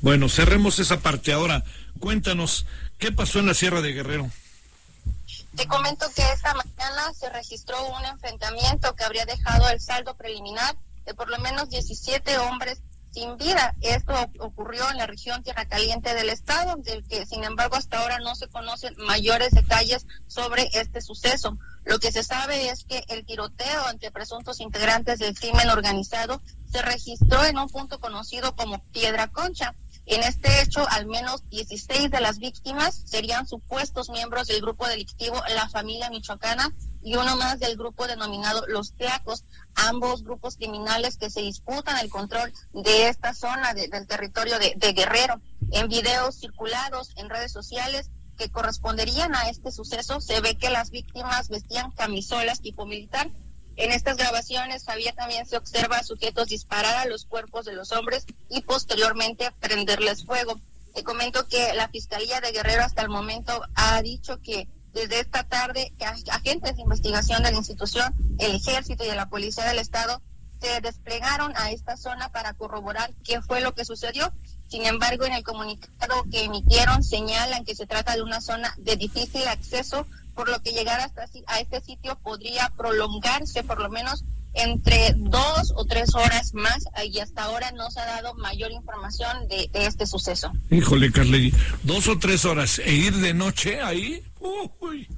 [0.00, 1.64] Bueno, cerremos esa parte ahora.
[1.98, 2.66] Cuéntanos,
[2.98, 4.30] ¿qué pasó en la Sierra de Guerrero?
[5.56, 10.76] Te comento que esta mañana se registró un enfrentamiento que habría dejado el saldo preliminar
[11.04, 13.74] de por lo menos 17 hombres sin vida.
[13.80, 18.18] Esto ocurrió en la región Tierra Caliente del estado, del que sin embargo hasta ahora
[18.20, 21.58] no se conocen mayores detalles sobre este suceso.
[21.84, 26.82] Lo que se sabe es que el tiroteo entre presuntos integrantes del crimen organizado se
[26.82, 29.74] registró en un punto conocido como Piedra Concha.
[30.06, 35.36] En este hecho, al menos 16 de las víctimas serían supuestos miembros del grupo delictivo
[35.54, 41.30] La Familia Michoacana y uno más del grupo denominado Los Teacos, ambos grupos criminales que
[41.30, 45.40] se disputan el control de esta zona del territorio de, de Guerrero.
[45.72, 50.90] En videos circulados en redes sociales que corresponderían a este suceso, se ve que las
[50.90, 53.28] víctimas vestían camisolas tipo militar.
[53.76, 57.92] En estas grabaciones, Javier también se observa a sujetos disparar a los cuerpos de los
[57.92, 60.58] hombres y posteriormente prenderles fuego.
[60.94, 65.44] Te comento que la Fiscalía de Guerrero hasta el momento ha dicho que desde esta
[65.44, 65.92] tarde,
[66.30, 70.22] agentes de investigación de la institución, el ejército y de la policía del estado
[70.62, 74.32] se desplegaron a esta zona para corroborar qué fue lo que sucedió.
[74.70, 78.96] Sin embargo, en el comunicado que emitieron señalan que se trata de una zona de
[78.96, 84.24] difícil acceso, por lo que llegar hasta a este sitio podría prolongarse por lo menos
[84.54, 89.48] entre dos o tres horas más y hasta ahora no se ha dado mayor información
[89.48, 90.52] de, este suceso.
[90.70, 91.52] Híjole, Carly,
[91.82, 95.08] dos o tres horas e ir de noche ahí, uy,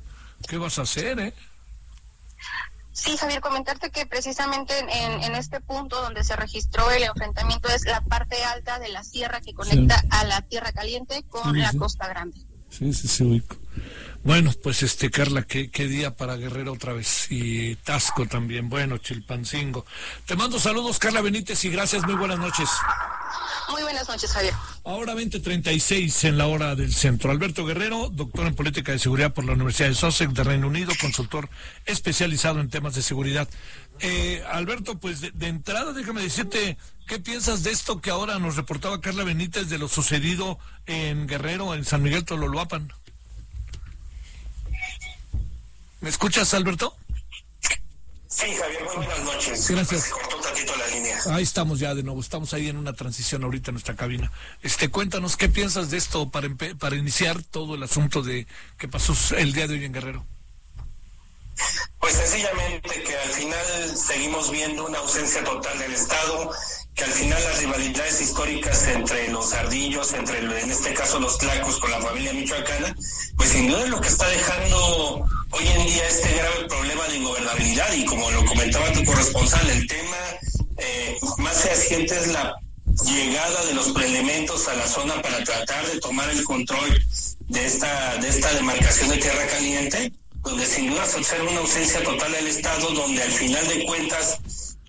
[0.49, 1.35] ¿qué vas a hacer, eh?
[2.93, 8.03] Sí, Javier, comentarte que precisamente en, este punto donde se registró el enfrentamiento es la
[8.03, 12.39] parte alta de la sierra que conecta a la Tierra Caliente con la Costa Grande.
[12.69, 13.43] Sí, sí, sí,
[14.25, 17.27] bueno, pues este, Carla, qué, qué día para Guerrero otra vez.
[17.31, 18.69] Y Tasco también.
[18.69, 19.85] Bueno, Chilpancingo.
[20.27, 22.05] Te mando saludos, Carla Benítez, y gracias.
[22.05, 22.69] Muy buenas noches.
[23.71, 24.55] Muy buenas noches, Javier.
[24.85, 27.31] Ahora 20:36 en la hora del centro.
[27.31, 30.93] Alberto Guerrero, doctor en política de seguridad por la Universidad de Sussex de Reino Unido,
[31.01, 31.49] consultor
[31.87, 33.49] especializado en temas de seguridad.
[34.01, 38.57] Eh, Alberto, pues de, de, entrada déjame decirte, ¿qué piensas de esto que ahora nos
[38.57, 42.93] reportaba Carla Benítez de lo sucedido en Guerrero, en San Miguel Tololoapan?
[46.03, 46.97] ¿Me escuchas, Alberto?
[48.27, 49.71] Sí, Javier, muy buenas noches.
[49.71, 50.03] Gracias.
[50.03, 51.19] Se cortó un tantito la línea.
[51.31, 54.33] Ahí estamos ya de nuevo, estamos ahí en una transición ahorita en nuestra cabina.
[54.63, 59.15] Este, cuéntanos, ¿qué piensas de esto para, para iniciar todo el asunto de que pasó
[59.37, 60.27] el día de hoy en Guerrero?
[62.01, 66.51] Pues sencillamente que al final seguimos viendo una ausencia total del Estado,
[66.97, 71.79] que al final las rivalidades históricas entre los ardillos, entre en este caso los tlacos
[71.79, 72.97] con la familia michoacana,
[73.37, 77.17] pues sin duda es lo que está dejando hoy en día este grave problema de
[77.17, 80.17] ingobernabilidad y como lo comentaba tu corresponsal, el tema
[80.79, 82.55] eh, más fehaciente es la
[83.05, 87.03] llegada de los elementos a la zona para tratar de tomar el control
[87.49, 90.13] de esta, de esta demarcación de tierra caliente,
[90.43, 94.39] donde sin duda se observa una ausencia total del Estado, donde al final de cuentas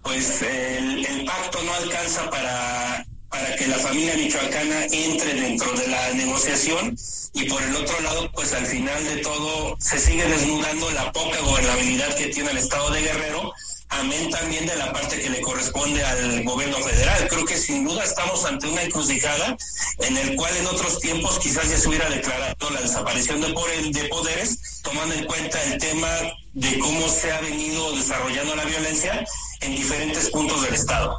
[0.02, 6.14] pues el, pacto no alcanza para, para que la familia michoacana entre dentro de la
[6.14, 6.96] negociación
[7.34, 11.40] y por el otro lado, pues al final de todo se sigue desnudando la poca
[11.42, 13.52] gobernabilidad que tiene el Estado de Guerrero,
[13.90, 17.28] amén también de la parte que le corresponde al gobierno federal.
[17.28, 19.58] Creo que sin duda estamos ante una encrucijada
[20.02, 24.10] en el cual en otros tiempos quizás ya se hubiera declarado la desaparición de, de
[24.10, 26.08] poderes, tomando en cuenta el tema
[26.54, 29.26] de cómo se ha venido desarrollando la violencia
[29.62, 31.18] en diferentes puntos del Estado.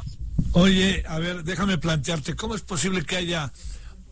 [0.57, 3.51] Oye, a ver, déjame plantearte, ¿cómo es posible que haya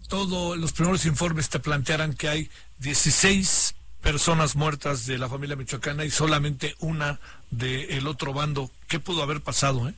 [0.10, 6.04] todos los primeros informes te plantearan que hay 16 personas muertas de la familia michoacana
[6.04, 8.70] y solamente una del otro bando?
[8.90, 9.94] ¿Qué pudo haber pasado, eh?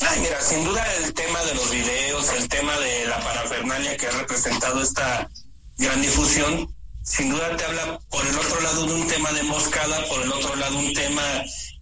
[0.00, 4.06] Ay, mira, sin duda el tema de los videos, el tema de la parafernalia que
[4.06, 5.30] ha representado esta
[5.78, 6.74] gran difusión,
[7.08, 10.30] sin duda te habla por el otro lado de un tema de moscada, por el
[10.30, 11.22] otro lado un tema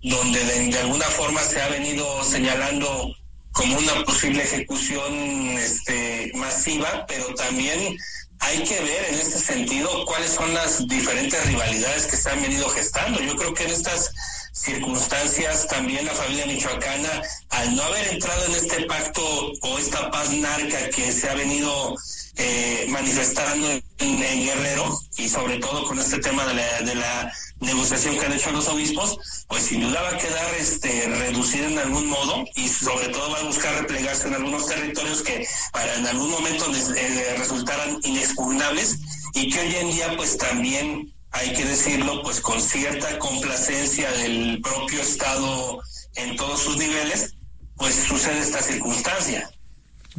[0.02, 3.12] donde de, alguna forma se ha venido señalando
[3.52, 5.12] como una posible ejecución
[5.58, 7.96] este, masiva, pero también
[8.38, 12.68] hay que ver en este sentido cuáles son las diferentes rivalidades que se han venido
[12.68, 13.20] gestando.
[13.20, 14.12] Yo creo que en estas
[14.52, 20.30] circunstancias también la familia michoacana, al no haber entrado en este pacto o esta paz
[20.30, 21.96] narca que se ha venido
[22.36, 28.18] eh, manifestando en, Guerrero y sobre todo con este tema de la, de la negociación
[28.18, 29.18] que han hecho los obispos,
[29.48, 33.38] pues sin duda va a quedar este, reducida en algún modo y sobre todo va
[33.38, 38.98] a buscar replegarse en algunos territorios que para en algún momento les, eh, resultaran inexpugnables
[39.34, 44.60] y que hoy en día pues también hay que decirlo pues con cierta complacencia del
[44.62, 45.80] propio Estado
[46.14, 47.34] en todos sus niveles,
[47.76, 49.50] pues sucede esta circunstancia.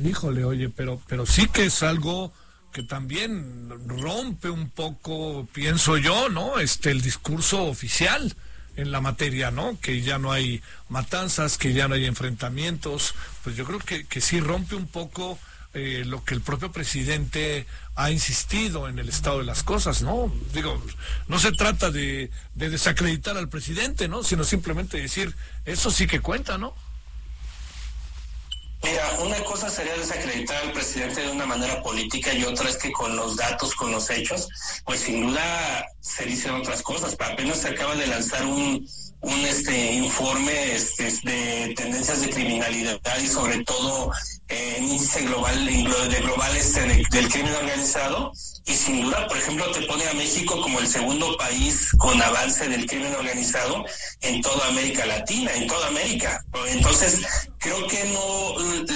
[0.04, 2.32] Híjole, oye, pero, pero sí que es algo
[2.78, 6.60] que también rompe un poco, pienso yo, ¿no?
[6.60, 8.36] Este, el discurso oficial.
[8.76, 9.80] en la materia, ¿no?
[9.82, 14.22] Que ya no hay matanzas, que ya no hay enfrentamientos, pues yo creo que, que
[14.22, 15.40] sí rompe un poco
[15.74, 17.66] eh, lo que el propio presidente
[17.96, 20.32] ha insistido en el estado de las cosas, ¿no?
[20.54, 20.80] Digo,
[21.28, 24.22] no se trata de, de desacreditar al presidente, ¿no?
[24.22, 26.76] Sino simplemente decir, eso sí que cuenta, ¿no?
[28.84, 32.92] Mira, una cosa sería desacreditar al presidente de una manera política y otra es que
[32.92, 34.48] con los datos, con los hechos,
[34.86, 37.16] pues sin duda se dicen otras cosas.
[37.20, 38.88] Apenas se acaba de lanzar un,
[39.22, 44.12] un este informe este, de tendencias de criminalidad y sobre todo
[44.50, 48.32] en índice global de globales del crimen organizado
[48.66, 52.68] y sin duda, por ejemplo, te pone a México como el segundo país con avance
[52.68, 53.86] del crimen organizado
[54.22, 56.44] en toda América Latina, en toda América.
[56.68, 57.22] Entonces,
[57.60, 58.56] creo que no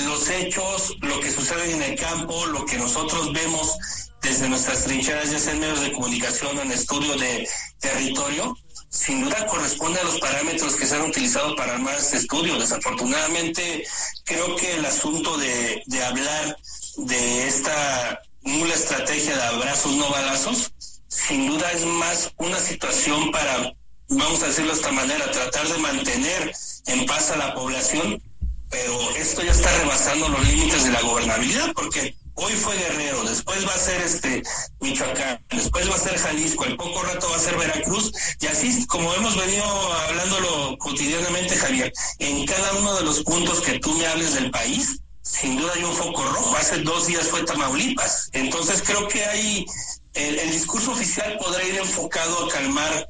[0.10, 3.78] los hechos, lo que sucede en el campo, lo que nosotros vemos
[4.22, 7.48] desde nuestras trincheras, ya sea en medios de comunicación en estudio de
[7.80, 8.56] territorio,
[8.92, 12.60] sin duda corresponde a los parámetros que se han utilizado para armar este estudio.
[12.60, 13.86] Desafortunadamente,
[14.26, 16.58] creo que el asunto de, de hablar
[16.98, 20.74] de esta nula estrategia de abrazos no balazos,
[21.08, 23.74] sin duda es más una situación para,
[24.10, 26.52] vamos a decirlo de esta manera, tratar de mantener
[26.88, 28.22] en paz a la población,
[28.70, 33.68] pero esto ya está rebasando los límites de la gobernabilidad, porque Hoy fue Guerrero, después
[33.68, 34.42] va a ser este
[34.80, 38.86] Michoacán, después va a ser Jalisco, el poco rato va a ser Veracruz, y así
[38.88, 39.64] como hemos venido
[40.08, 45.02] hablándolo cotidianamente, Javier, en cada uno de los puntos que tú me hables del país,
[45.22, 46.56] sin duda hay un foco rojo.
[46.58, 48.30] Hace dos días fue Tamaulipas.
[48.34, 49.66] Entonces creo que hay,
[50.14, 53.08] el, el discurso oficial podrá ir enfocado a calmar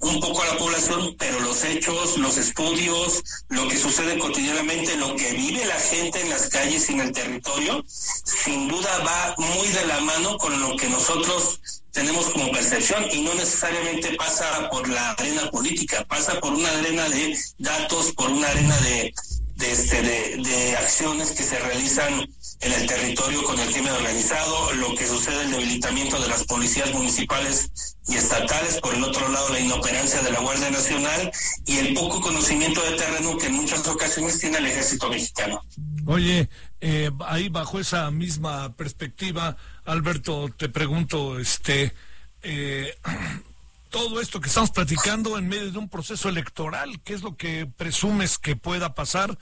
[0.00, 5.16] un poco a la población, pero los hechos, los estudios, lo que sucede cotidianamente, lo
[5.16, 9.68] que vive la gente en las calles y en el territorio, sin duda va muy
[9.68, 11.60] de la mano con lo que nosotros
[11.92, 17.08] tenemos como percepción y no necesariamente pasa por la arena política, pasa por una arena
[17.08, 19.14] de datos, por una arena de,
[19.60, 22.28] este, de, de acciones que se realizan
[22.60, 26.92] en el territorio con el crimen organizado, lo que sucede el debilitamiento de las policías
[26.92, 27.70] municipales
[28.08, 31.30] y estatales, por el otro lado la inoperancia de la Guardia Nacional
[31.66, 35.62] y el poco conocimiento de terreno que en muchas ocasiones tiene el ejército mexicano.
[36.06, 36.48] Oye,
[36.80, 41.94] eh, ahí bajo esa misma perspectiva, Alberto, te pregunto, este,
[42.42, 42.92] eh,
[43.90, 47.66] todo esto que estamos platicando en medio de un proceso electoral, ¿qué es lo que
[47.66, 49.38] presumes que pueda pasar?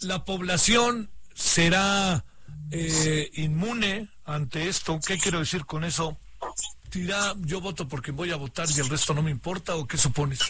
[0.00, 2.24] ¿La población será
[2.70, 5.00] eh, inmune ante esto.
[5.04, 6.16] ¿Qué quiero decir con eso?
[6.90, 9.96] ¿Dirá yo voto porque voy a votar y el resto no me importa o qué
[9.96, 10.40] supones?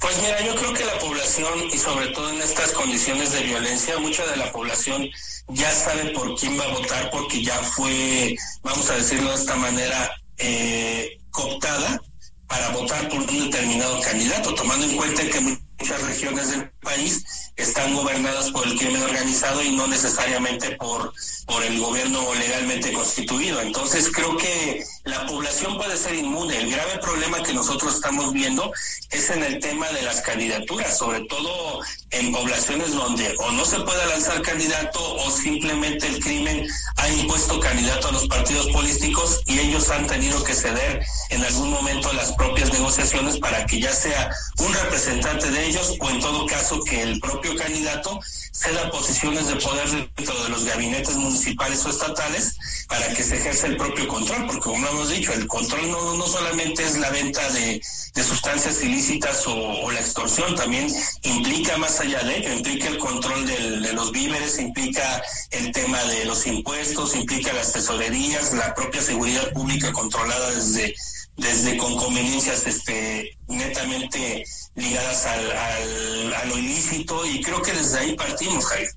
[0.00, 3.98] Pues mira, yo creo que la población y sobre todo en estas condiciones de violencia,
[3.98, 5.08] mucha de la población
[5.48, 9.56] ya sabe por quién va a votar porque ya fue, vamos a decirlo de esta
[9.56, 12.00] manera, eh, cooptada
[12.46, 17.24] para votar por un determinado candidato, tomando en cuenta que muchas regiones del país
[17.56, 21.12] están gobernadas por el crimen organizado y no necesariamente por,
[21.46, 23.60] por el gobierno legalmente constituido.
[23.60, 26.56] Entonces creo que la población puede ser inmune.
[26.56, 28.72] El grave problema que nosotros estamos viendo
[29.10, 33.80] es en el tema de las candidaturas, sobre todo en poblaciones donde o no se
[33.80, 36.66] puede lanzar candidato o simplemente el crimen
[36.96, 41.70] ha impuesto candidato a los partidos políticos y ellos han tenido que ceder en algún
[41.70, 46.46] momento las propias negociaciones para que ya sea un representante de ellos o en todo
[46.46, 48.20] caso que el propio candidato
[48.52, 52.56] ceda posiciones de poder dentro de los gabinetes municipales o estatales
[52.88, 56.26] para que se ejerza el propio control, porque como hemos dicho, el control no, no
[56.26, 57.80] solamente es la venta de,
[58.14, 60.92] de sustancias ilícitas o, la extorsión, también
[61.22, 66.24] implica más allá de ello, implica el control de los víveres, implica el tema de
[66.24, 70.94] los impuestos, implica las tesorerías, la propia seguridad pública controlada desde
[71.38, 74.44] desde con conveniencias este, netamente
[74.74, 78.88] ligadas al, al, a lo ilícito y creo que desde ahí partimos, Jair.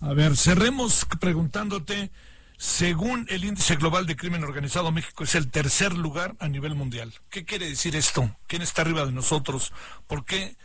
[0.00, 2.10] A ver, cerremos preguntándote,
[2.56, 7.12] según el índice global de crimen organizado, México es el tercer lugar a nivel mundial.
[7.30, 8.34] ¿Qué quiere decir esto?
[8.46, 9.72] ¿Quién está arriba de nosotros?
[10.06, 10.56] ¿Por qué,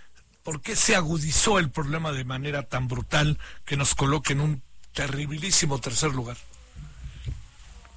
[0.44, 4.64] por qué se agudizó el problema de manera tan brutal que nos coloque en un
[4.94, 6.38] terribilísimo tercer lugar?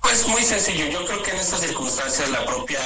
[0.02, 2.80] Pues muy sencillo, yo creo que en estas circunstancias la propia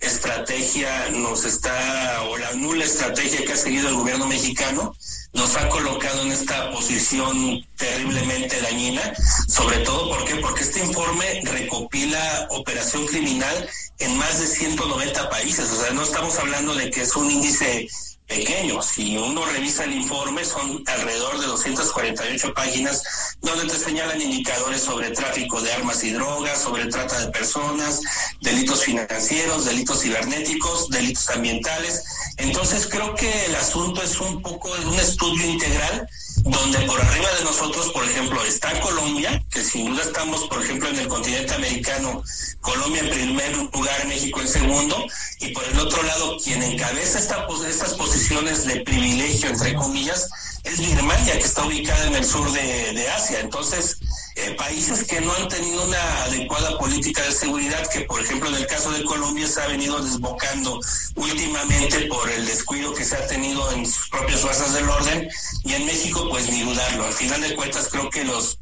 [0.00, 4.94] estrategia nos está, o la nula estrategia que ha seguido el gobierno mexicano,
[5.32, 9.02] nos ha colocado en esta posición terriblemente dañina,
[9.48, 10.36] sobre todo ¿por qué?
[10.36, 13.68] porque este informe recopila operación criminal
[13.98, 17.88] en más de 190 países, o sea, no estamos hablando de que es un índice
[18.26, 18.82] pequeño.
[18.82, 23.02] Si uno revisa el informe, son alrededor de 248 páginas
[23.40, 28.00] donde te señalan indicadores sobre tráfico de armas y drogas, sobre trata de personas,
[28.40, 32.02] delitos financieros, delitos cibernéticos, delitos ambientales.
[32.38, 36.08] Entonces creo que el asunto es un poco un estudio integral
[36.42, 40.88] donde por arriba de nosotros, por ejemplo, está Colombia, que sin duda estamos, por ejemplo,
[40.88, 42.22] en el continente americano,
[42.60, 45.06] Colombia en primer lugar, México en segundo,
[45.40, 50.28] y por el otro lado, quien encabeza esta, estas posiciones de privilegio, entre comillas,
[50.64, 53.40] es Birmania, que está ubicada en el sur de, Asia.
[53.40, 53.98] Entonces,
[54.36, 58.56] eh, países que no han tenido una adecuada política de seguridad, que por ejemplo en
[58.56, 60.80] el caso de Colombia se ha venido desbocando
[61.14, 65.28] últimamente por el descuido que se ha tenido en sus propias fuerzas del orden,
[65.64, 67.04] y en México pues ni dudarlo.
[67.04, 68.58] Al final de cuentas creo que los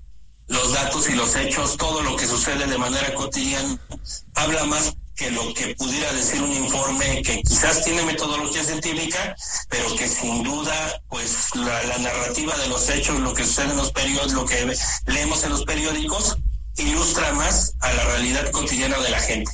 [0.49, 3.79] los datos y los hechos, todo lo que sucede de manera cotidiana,
[4.35, 9.37] habla más que lo que pudiera decir un informe que quizás tiene metodología científica,
[9.69, 10.75] pero que sin duda,
[11.09, 14.75] pues la, narrativa de los hechos, lo que sucede en los periódicos, lo que
[15.07, 16.37] leemos en los periódicos,
[16.77, 19.53] ilustra más a la realidad cotidiana de la gente.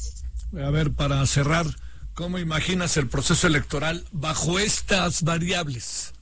[0.64, 1.66] A ver, para cerrar,
[2.14, 6.12] ¿cómo imaginas el proceso electoral bajo estas variables?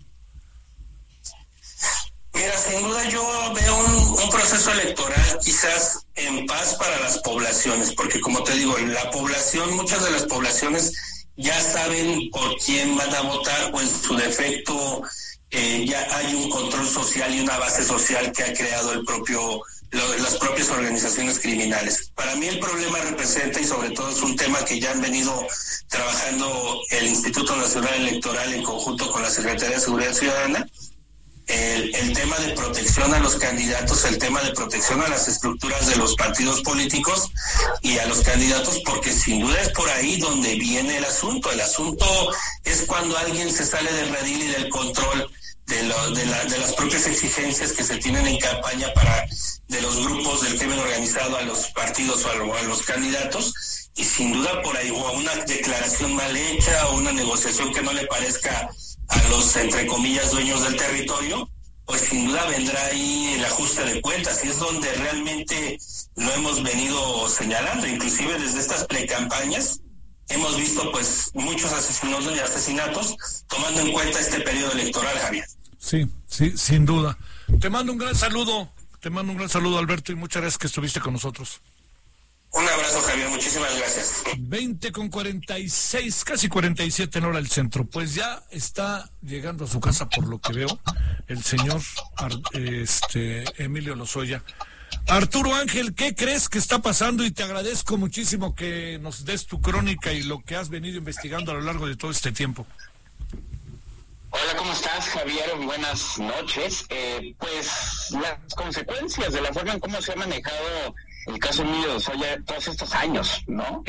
[2.36, 3.22] Mira, sin duda yo
[3.54, 9.10] veo un, proceso electoral quizás en paz para las poblaciones, porque como te digo, la
[9.10, 10.92] población, muchas de las poblaciones
[11.36, 15.02] ya saben por quién van a votar o en su defecto
[15.50, 19.62] eh, ya hay un control social y una base social que ha creado el propio
[19.90, 22.10] las propias organizaciones criminales.
[22.14, 25.46] Para mí el problema representa y sobre todo es un tema que ya han venido
[25.88, 30.66] trabajando el Instituto Nacional Electoral en conjunto con la Secretaría de Seguridad Ciudadana,
[31.46, 35.96] el, tema de protección a los candidatos, el tema de protección a las estructuras de
[35.96, 37.30] los partidos políticos
[37.82, 41.50] y a los candidatos, porque sin duda es por ahí donde viene el asunto.
[41.52, 42.06] El asunto
[42.64, 45.30] es cuando alguien se sale del redil y del control
[45.66, 49.26] de, de, las propias exigencias que se tienen en campaña para
[49.68, 53.52] de los grupos del crimen organizado a los partidos o a, a los candidatos
[53.96, 57.92] y sin duda por ahí o una declaración mal hecha o una negociación que no
[57.92, 58.70] le parezca
[59.08, 61.48] a los, entre comillas, dueños del territorio,
[61.84, 65.78] pues sin duda vendrá ahí el ajuste de cuentas y es donde realmente
[66.16, 69.80] lo hemos venido señalando, inclusive desde estas precampañas
[70.28, 73.16] hemos visto pues muchos asesinatos y asesinatos
[73.48, 75.46] tomando en cuenta este periodo electoral, Javier.
[75.78, 77.16] Sí, sí, sin duda.
[77.60, 78.68] Te mando un gran saludo,
[79.00, 81.60] te mando un gran saludo Alberto y muchas gracias que estuviste con nosotros.
[82.56, 83.28] Un abrazo, Javier.
[83.28, 84.22] Muchísimas gracias.
[84.38, 87.84] 20 con 46, casi 47 en hora del centro.
[87.84, 90.80] Pues ya está llegando a su casa, por lo que veo,
[91.28, 91.82] el señor
[92.54, 94.42] este, Emilio Lozoya.
[95.06, 97.24] Arturo Ángel, ¿qué crees que está pasando?
[97.24, 101.52] Y te agradezco muchísimo que nos des tu crónica y lo que has venido investigando
[101.52, 102.66] a lo largo de todo este tiempo.
[104.30, 105.50] Hola, ¿cómo estás, Javier?
[105.62, 106.86] Buenas noches.
[106.88, 110.94] Eh, pues las consecuencias de la forma en cómo se ha manejado
[111.26, 113.82] el caso mío Soya todos estos años, ¿no?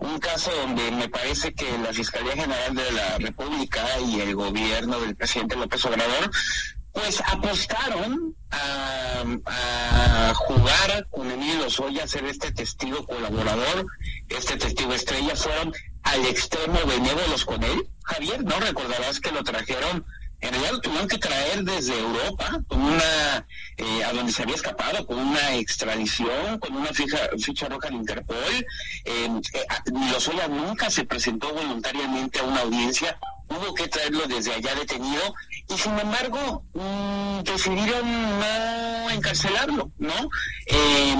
[0.00, 5.00] un caso donde me parece que la Fiscalía General de la República y el gobierno
[5.00, 6.30] del presidente López Obrador
[6.92, 13.86] pues apostaron a, jugar con Emilio a ser este testigo colaborador,
[14.28, 15.72] este testigo estrella, fueron
[16.02, 17.88] al extremo benévolos con él.
[18.04, 18.58] Javier, ¿no?
[18.60, 20.04] Recordarás que lo trajeron
[20.42, 24.56] en realidad lo tuvieron que traer desde Europa con una eh, a donde se había
[24.56, 28.36] escapado con una extradición con una ficha, ficha roja de Interpol.
[29.04, 29.66] Eh, eh,
[30.12, 33.18] Lozoya nunca se presentó voluntariamente a una audiencia
[33.48, 35.34] hubo que traerlo desde allá detenido
[35.68, 40.30] y sin embargo mm, decidieron no encarcelarlo no
[40.66, 41.16] eh,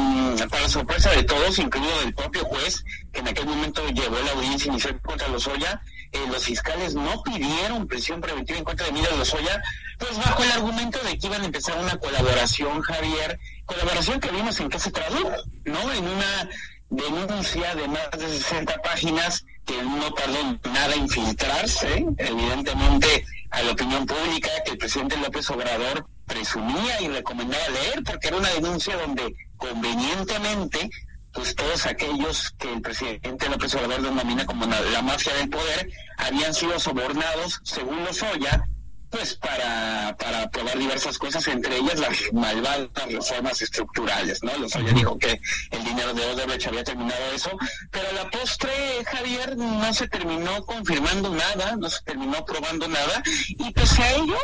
[0.50, 4.70] para sorpresa de todos incluido del propio juez que en aquel momento llevó la audiencia
[4.70, 5.80] inicial contra Lozoya
[6.12, 9.62] eh, los fiscales no pidieron prisión preventiva en contra de Miguel Lozoya,
[9.98, 14.60] pues bajo el argumento de que iban a empezar una colaboración, Javier, colaboración que vimos
[14.60, 15.32] en qué se tradujo,
[15.64, 15.92] ¿no?
[15.92, 16.48] En una
[16.90, 23.72] denuncia de más de 60 páginas que no tardó nada en filtrarse, evidentemente, a la
[23.72, 28.96] opinión pública que el presidente López Obrador presumía y recomendaba leer, porque era una denuncia
[28.96, 30.90] donde convenientemente
[31.32, 36.54] pues todos aquellos que el presidente López Obrador denomina como la, mafia del poder habían
[36.54, 38.64] sido sobornados, según Lozoya,
[39.10, 44.56] pues para, para aprobar diversas cosas, entre ellas las malvadas reformas estructurales, ¿no?
[44.56, 45.38] Lozoya dijo que
[45.70, 47.50] el dinero de Odebrecht había terminado eso,
[47.90, 48.72] pero a la postre,
[49.04, 54.38] Javier, no se terminó confirmando nada, no se terminó aprobando nada, y pese a ello,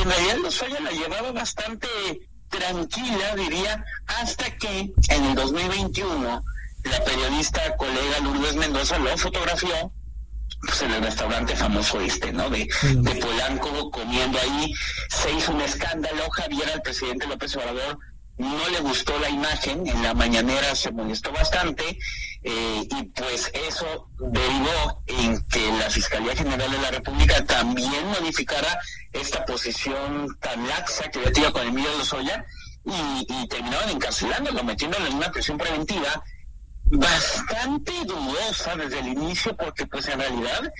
[0.00, 1.88] en realidad Lozoya la llevaba bastante
[2.58, 6.42] tranquila, diría, hasta que en el 2021
[6.84, 9.92] la periodista colega Lourdes Mendoza lo fotografió
[10.60, 12.50] pues, en el restaurante famoso este, ¿no?
[12.50, 14.72] De, de Polanco comiendo ahí.
[15.08, 17.98] Se hizo un escándalo, Javier, al presidente López Obrador
[18.36, 21.98] no le gustó la imagen, en la mañanera se molestó bastante
[22.42, 28.78] eh, y pues eso derivó en que la Fiscalía General de la República también modificara
[29.12, 32.44] esta posición tan laxa que había tenido con Emilio Lozoya
[32.84, 36.22] y, y terminaron encarcelándolo, metiéndolo en una prisión preventiva
[36.90, 40.72] bastante dudosa desde el inicio porque pues en realidad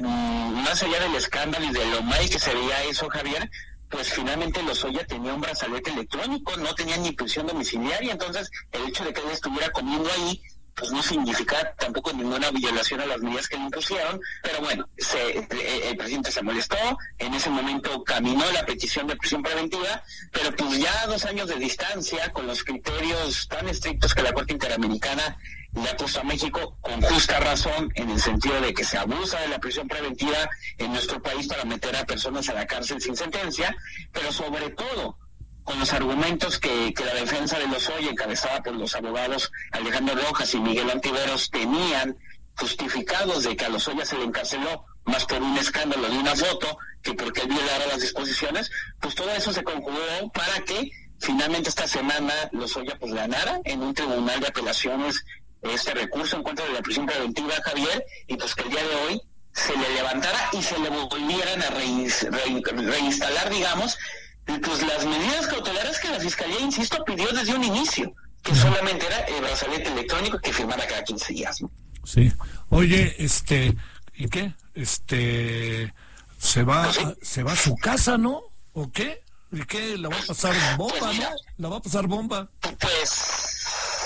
[0.00, 3.50] mm, más allá del escándalo y de lo mal que se veía eso Javier
[3.88, 9.04] pues finalmente Lozoya tenía un brazalete electrónico, no tenía ni prisión domiciliaria, entonces el hecho
[9.04, 10.40] de que él estuviera comiendo ahí
[10.76, 15.38] pues no significa tampoco ninguna violación a las medidas que le impusieron, pero bueno, se,
[15.38, 16.76] el, presidente se molestó,
[17.18, 20.02] en ese momento caminó la petición de prisión preventiva,
[20.32, 24.52] pero pues ya dos años de distancia, con los criterios tan estrictos que la Corte
[24.52, 25.38] Interamericana
[25.72, 29.40] le ha puesto a México con justa razón en el sentido de que se abusa
[29.40, 33.16] de la prisión preventiva en nuestro país para meter a personas a la cárcel sin
[33.16, 33.74] sentencia,
[34.12, 35.18] pero sobre todo
[35.66, 40.14] con los argumentos que, que la defensa de los hoy, encabezada por los abogados Alejandro
[40.14, 42.16] Rojas y Miguel Antiveros, tenían
[42.56, 46.36] justificados de que a los Lozoya se le encarceló más por un escándalo de una
[46.36, 50.88] foto que porque él violara las disposiciones, pues todo eso se conjugó para que
[51.18, 55.24] finalmente esta semana Lozoya pues ganara en un tribunal de apelaciones
[55.62, 58.94] este recurso en contra de la prisión preventiva, Javier, y pues que el día de
[58.94, 63.98] hoy se le levantara y se le volvieran a reinstalar, digamos,
[64.46, 69.18] pues las medidas cautelares que la Fiscalía, insisto, pidió desde un inicio, que solamente era
[69.20, 71.58] el brazalete electrónico que firmara cada 15 días.
[72.04, 72.32] Sí.
[72.70, 73.76] Oye, este,
[74.14, 74.54] ¿y qué?
[74.74, 75.92] Este,
[76.38, 78.42] se va, pues se va a su casa, ¿no?
[78.72, 79.22] ¿O qué?
[79.52, 79.98] ¿Y qué?
[79.98, 81.30] ¿La va a pasar bomba, pues no?
[81.58, 82.48] ¿La va a pasar bomba?
[82.60, 83.10] Pues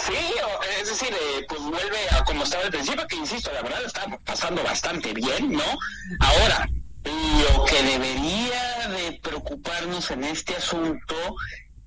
[0.07, 0.35] Sí,
[0.81, 4.07] es decir, eh, pues vuelve a como estaba al principio, que insisto, la verdad está
[4.25, 5.79] pasando bastante bien, ¿no?
[6.21, 6.69] Ahora,
[7.05, 11.15] lo que debería de preocuparnos en este asunto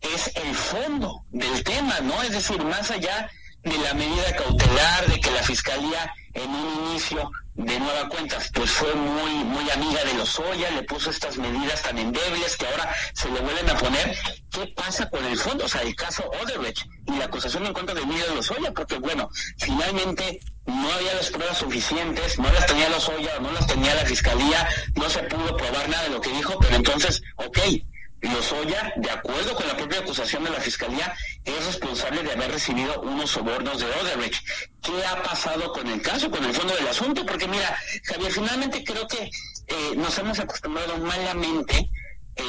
[0.01, 2.22] es el fondo del tema, ¿no?
[2.24, 3.30] Es decir, más allá
[3.64, 8.93] la medida cautelar, de que la Fiscalía en un inicio de nueva cuenta, pues fue
[8.95, 13.30] muy, muy amiga de los Oya, le puso estas medidas tan endebles que ahora se
[13.30, 14.18] le vuelven a poner.
[14.51, 15.66] ¿Qué pasa con el fondo?
[15.66, 18.72] O sea, el caso Odebrecht y la acusación en contra de Emilio de los Oya,
[18.72, 23.68] porque bueno, finalmente no había las pruebas suficientes, no las tenía los Oya, no las
[23.68, 27.59] tenía la fiscalía, no se pudo probar nada de lo que dijo, pero entonces, ok,
[28.24, 31.13] Lozoya, de acuerdo con la propia acusación de la Fiscalía,
[31.43, 34.45] es responsable de haber recibido unos sobornos de Odebrecht.
[34.82, 37.26] ¿Qué ha pasado con el caso, con el fondo del asunto?
[37.26, 41.89] Porque mira, Javier, finalmente creo que eh, nos hemos acostumbrado malamente
[42.36, 42.43] eh,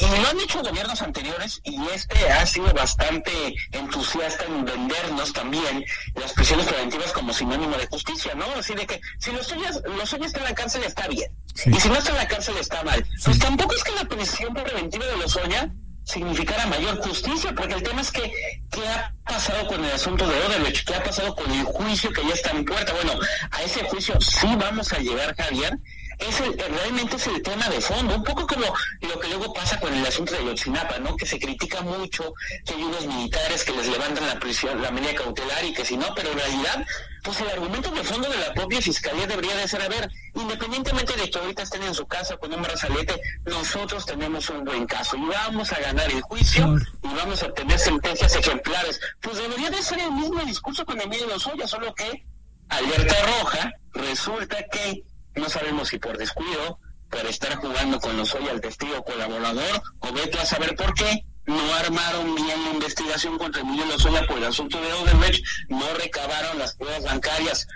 [0.00, 5.84] y lo han hecho gobiernos anteriores y este ha sido bastante entusiasta en vendernos también
[6.14, 8.46] las prisiones preventivas como sinónimo de justicia, ¿no?
[8.56, 11.30] Así de que si los suyos, los suyos están en la cárcel está bien
[11.66, 13.04] y si no está en la cárcel está mal.
[13.24, 15.70] Pues tampoco es que la prisión preventiva de los Oya
[16.04, 18.30] significara mayor justicia, porque el tema es que
[18.70, 20.86] ¿qué ha pasado con el asunto de Odebrecht?
[20.86, 22.92] ¿Qué ha pasado con el juicio que ya está en puerta?
[22.92, 23.18] Bueno,
[23.50, 25.78] a ese juicio sí vamos a llegar, Javier,
[26.18, 28.66] es el, realmente es el tema de fondo, un poco como
[29.00, 31.16] lo que luego pasa con el asunto de Yotzinapa, ¿no?
[31.16, 32.34] Que se critica mucho
[32.64, 35.96] que hay unos militares que les levantan la prisión, la medida cautelar y que si
[35.96, 36.86] no, pero en realidad,
[37.22, 41.14] pues el argumento de fondo de la propia fiscalía debería de ser, a ver, independientemente
[41.16, 45.16] de que ahorita estén en su casa con un brazalete, nosotros tenemos un buen caso
[45.16, 49.00] y vamos a ganar el juicio y vamos a obtener sentencias ejemplares.
[49.20, 52.24] Pues debería de ser el mismo discurso con Emilio Lozoya, solo que
[52.68, 55.04] alerta roja, resulta que
[55.34, 56.78] no sabemos si por descuido,
[57.10, 61.24] por estar jugando con los hoy al testigo colaborador, o vete a saber por qué,
[61.46, 66.58] no armaron bien la investigación contra Emilio Lozoya por el asunto de Odebrecht, no recabaron
[66.58, 67.66] las pruebas bancarias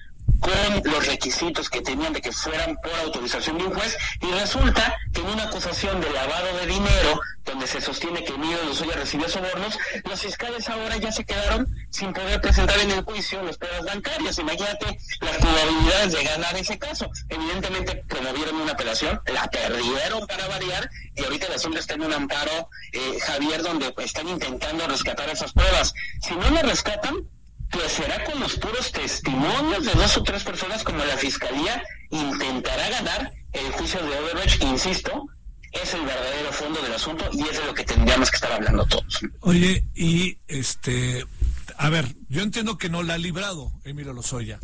[0.41, 4.97] con los requisitos que tenían de que fueran por autorización de un juez y resulta
[5.12, 9.29] que en una acusación de lavado de dinero donde se sostiene que Emilio Lozoya recibió
[9.29, 13.85] sobornos, los fiscales ahora ya se quedaron sin poder presentar en el juicio las pruebas
[13.85, 14.39] bancarias.
[14.39, 17.11] Imagínate las probabilidades de ganar ese caso.
[17.29, 22.12] Evidentemente promovieron una apelación, la perdieron para variar y ahorita el asunto está en un
[22.12, 25.95] amparo, eh, Javier, donde están intentando rescatar esas pruebas.
[26.20, 27.26] Si no lo rescatan,
[27.71, 32.89] pues será con los puros testimonios de dos o tres personas como la fiscalía intentará
[32.91, 35.27] ganar el juicio de Overwatch, insisto,
[35.73, 38.87] es el verdadero fondo del asunto y es de lo que tendríamos que estar hablando
[38.87, 39.21] todos.
[39.41, 41.27] Oye, y este,
[41.77, 44.59] a ver, yo entiendo que no la ha librado Emilio Lozoya,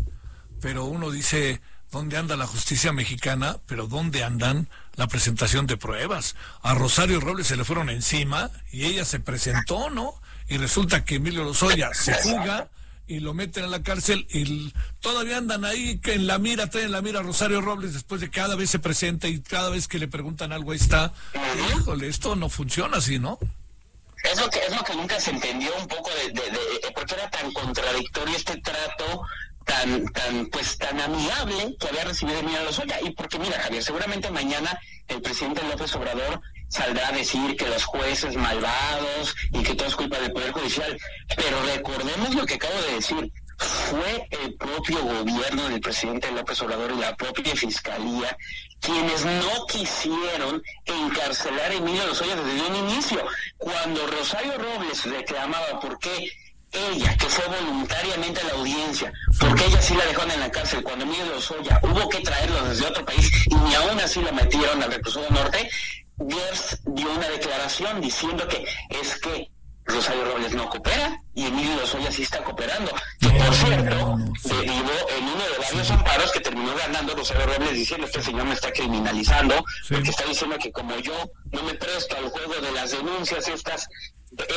[0.61, 3.59] pero uno dice, ¿dónde anda la justicia mexicana?
[3.67, 6.37] Pero ¿dónde andan la presentación de pruebas?
[6.63, 10.15] A Rosario Robles se le fueron encima y ella se presentó, ¿no?
[10.49, 12.69] Y resulta que Emilio Lozoya se fuga
[13.07, 16.87] y lo meten a la cárcel y todavía andan ahí que en la mira, traen
[16.87, 19.89] en la mira a Rosario Robles después de cada vez se presenta y cada vez
[19.89, 21.13] que le preguntan algo ahí está.
[21.77, 23.39] Híjole, esto no funciona así, ¿no?
[24.23, 27.05] Es lo que, es lo que nunca se entendió un poco de, de, de por
[27.05, 29.23] qué era tan contradictorio este trato
[29.65, 33.01] tan, tan, pues tan amigable que había recibido Emilio Lozoya.
[33.03, 34.79] Y porque mira, Javier, seguramente mañana
[35.09, 39.97] el presidente López Obrador saldrá a decir que los jueces malvados y que todo es
[39.97, 40.99] culpa del Poder Judicial.
[41.37, 43.33] Pero recordemos lo que acabo de decir.
[43.57, 48.37] Fue el propio gobierno del presidente López Obrador y la propia fiscalía
[48.81, 53.25] quienes no quisieron encarcelar a Emilio Lozoya desde un inicio.
[53.57, 56.31] Cuando Rosario Robles reclamaba por qué
[56.75, 60.83] ella, que fue voluntariamente a la audiencia, porque ella sí la dejaron en la cárcel
[60.83, 64.83] cuando Emilio Lozoya hubo que traerlo desde otro país y ni aún así la metieron
[64.83, 65.71] al reclusorio norte,
[66.19, 69.51] Gertz dio una declaración diciendo que es que
[69.85, 72.93] Rosario Robles no coopera y Emilio Lozoya sí está cooperando.
[73.21, 78.07] Que por cierto, derivó en uno de varios amparos que terminó ganando Rosario Robles diciendo
[78.07, 82.29] este señor me está criminalizando, porque está diciendo que como yo no me presto al
[82.29, 83.89] juego de las denuncias estas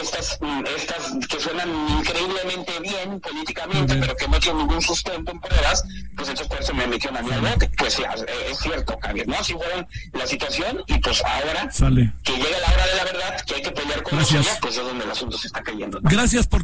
[0.02, 0.40] estas,
[0.76, 1.70] estas que suenan
[2.00, 5.84] increíblemente bien políticamente, pero que no tienen ningún sustento en pruebas,
[6.16, 7.70] pues entonces por eso me metieron a mí al bote.
[7.78, 8.04] Pues sí,
[8.50, 9.36] es cierto, Javier, ¿no?
[9.38, 11.70] Así fueron la situación y pues ahora
[12.24, 14.84] que llega la hora de la verdad, que hay que pelear con ella, pues es
[14.84, 16.00] donde el asunto se está cayendo.
[16.02, 16.64] Gracias por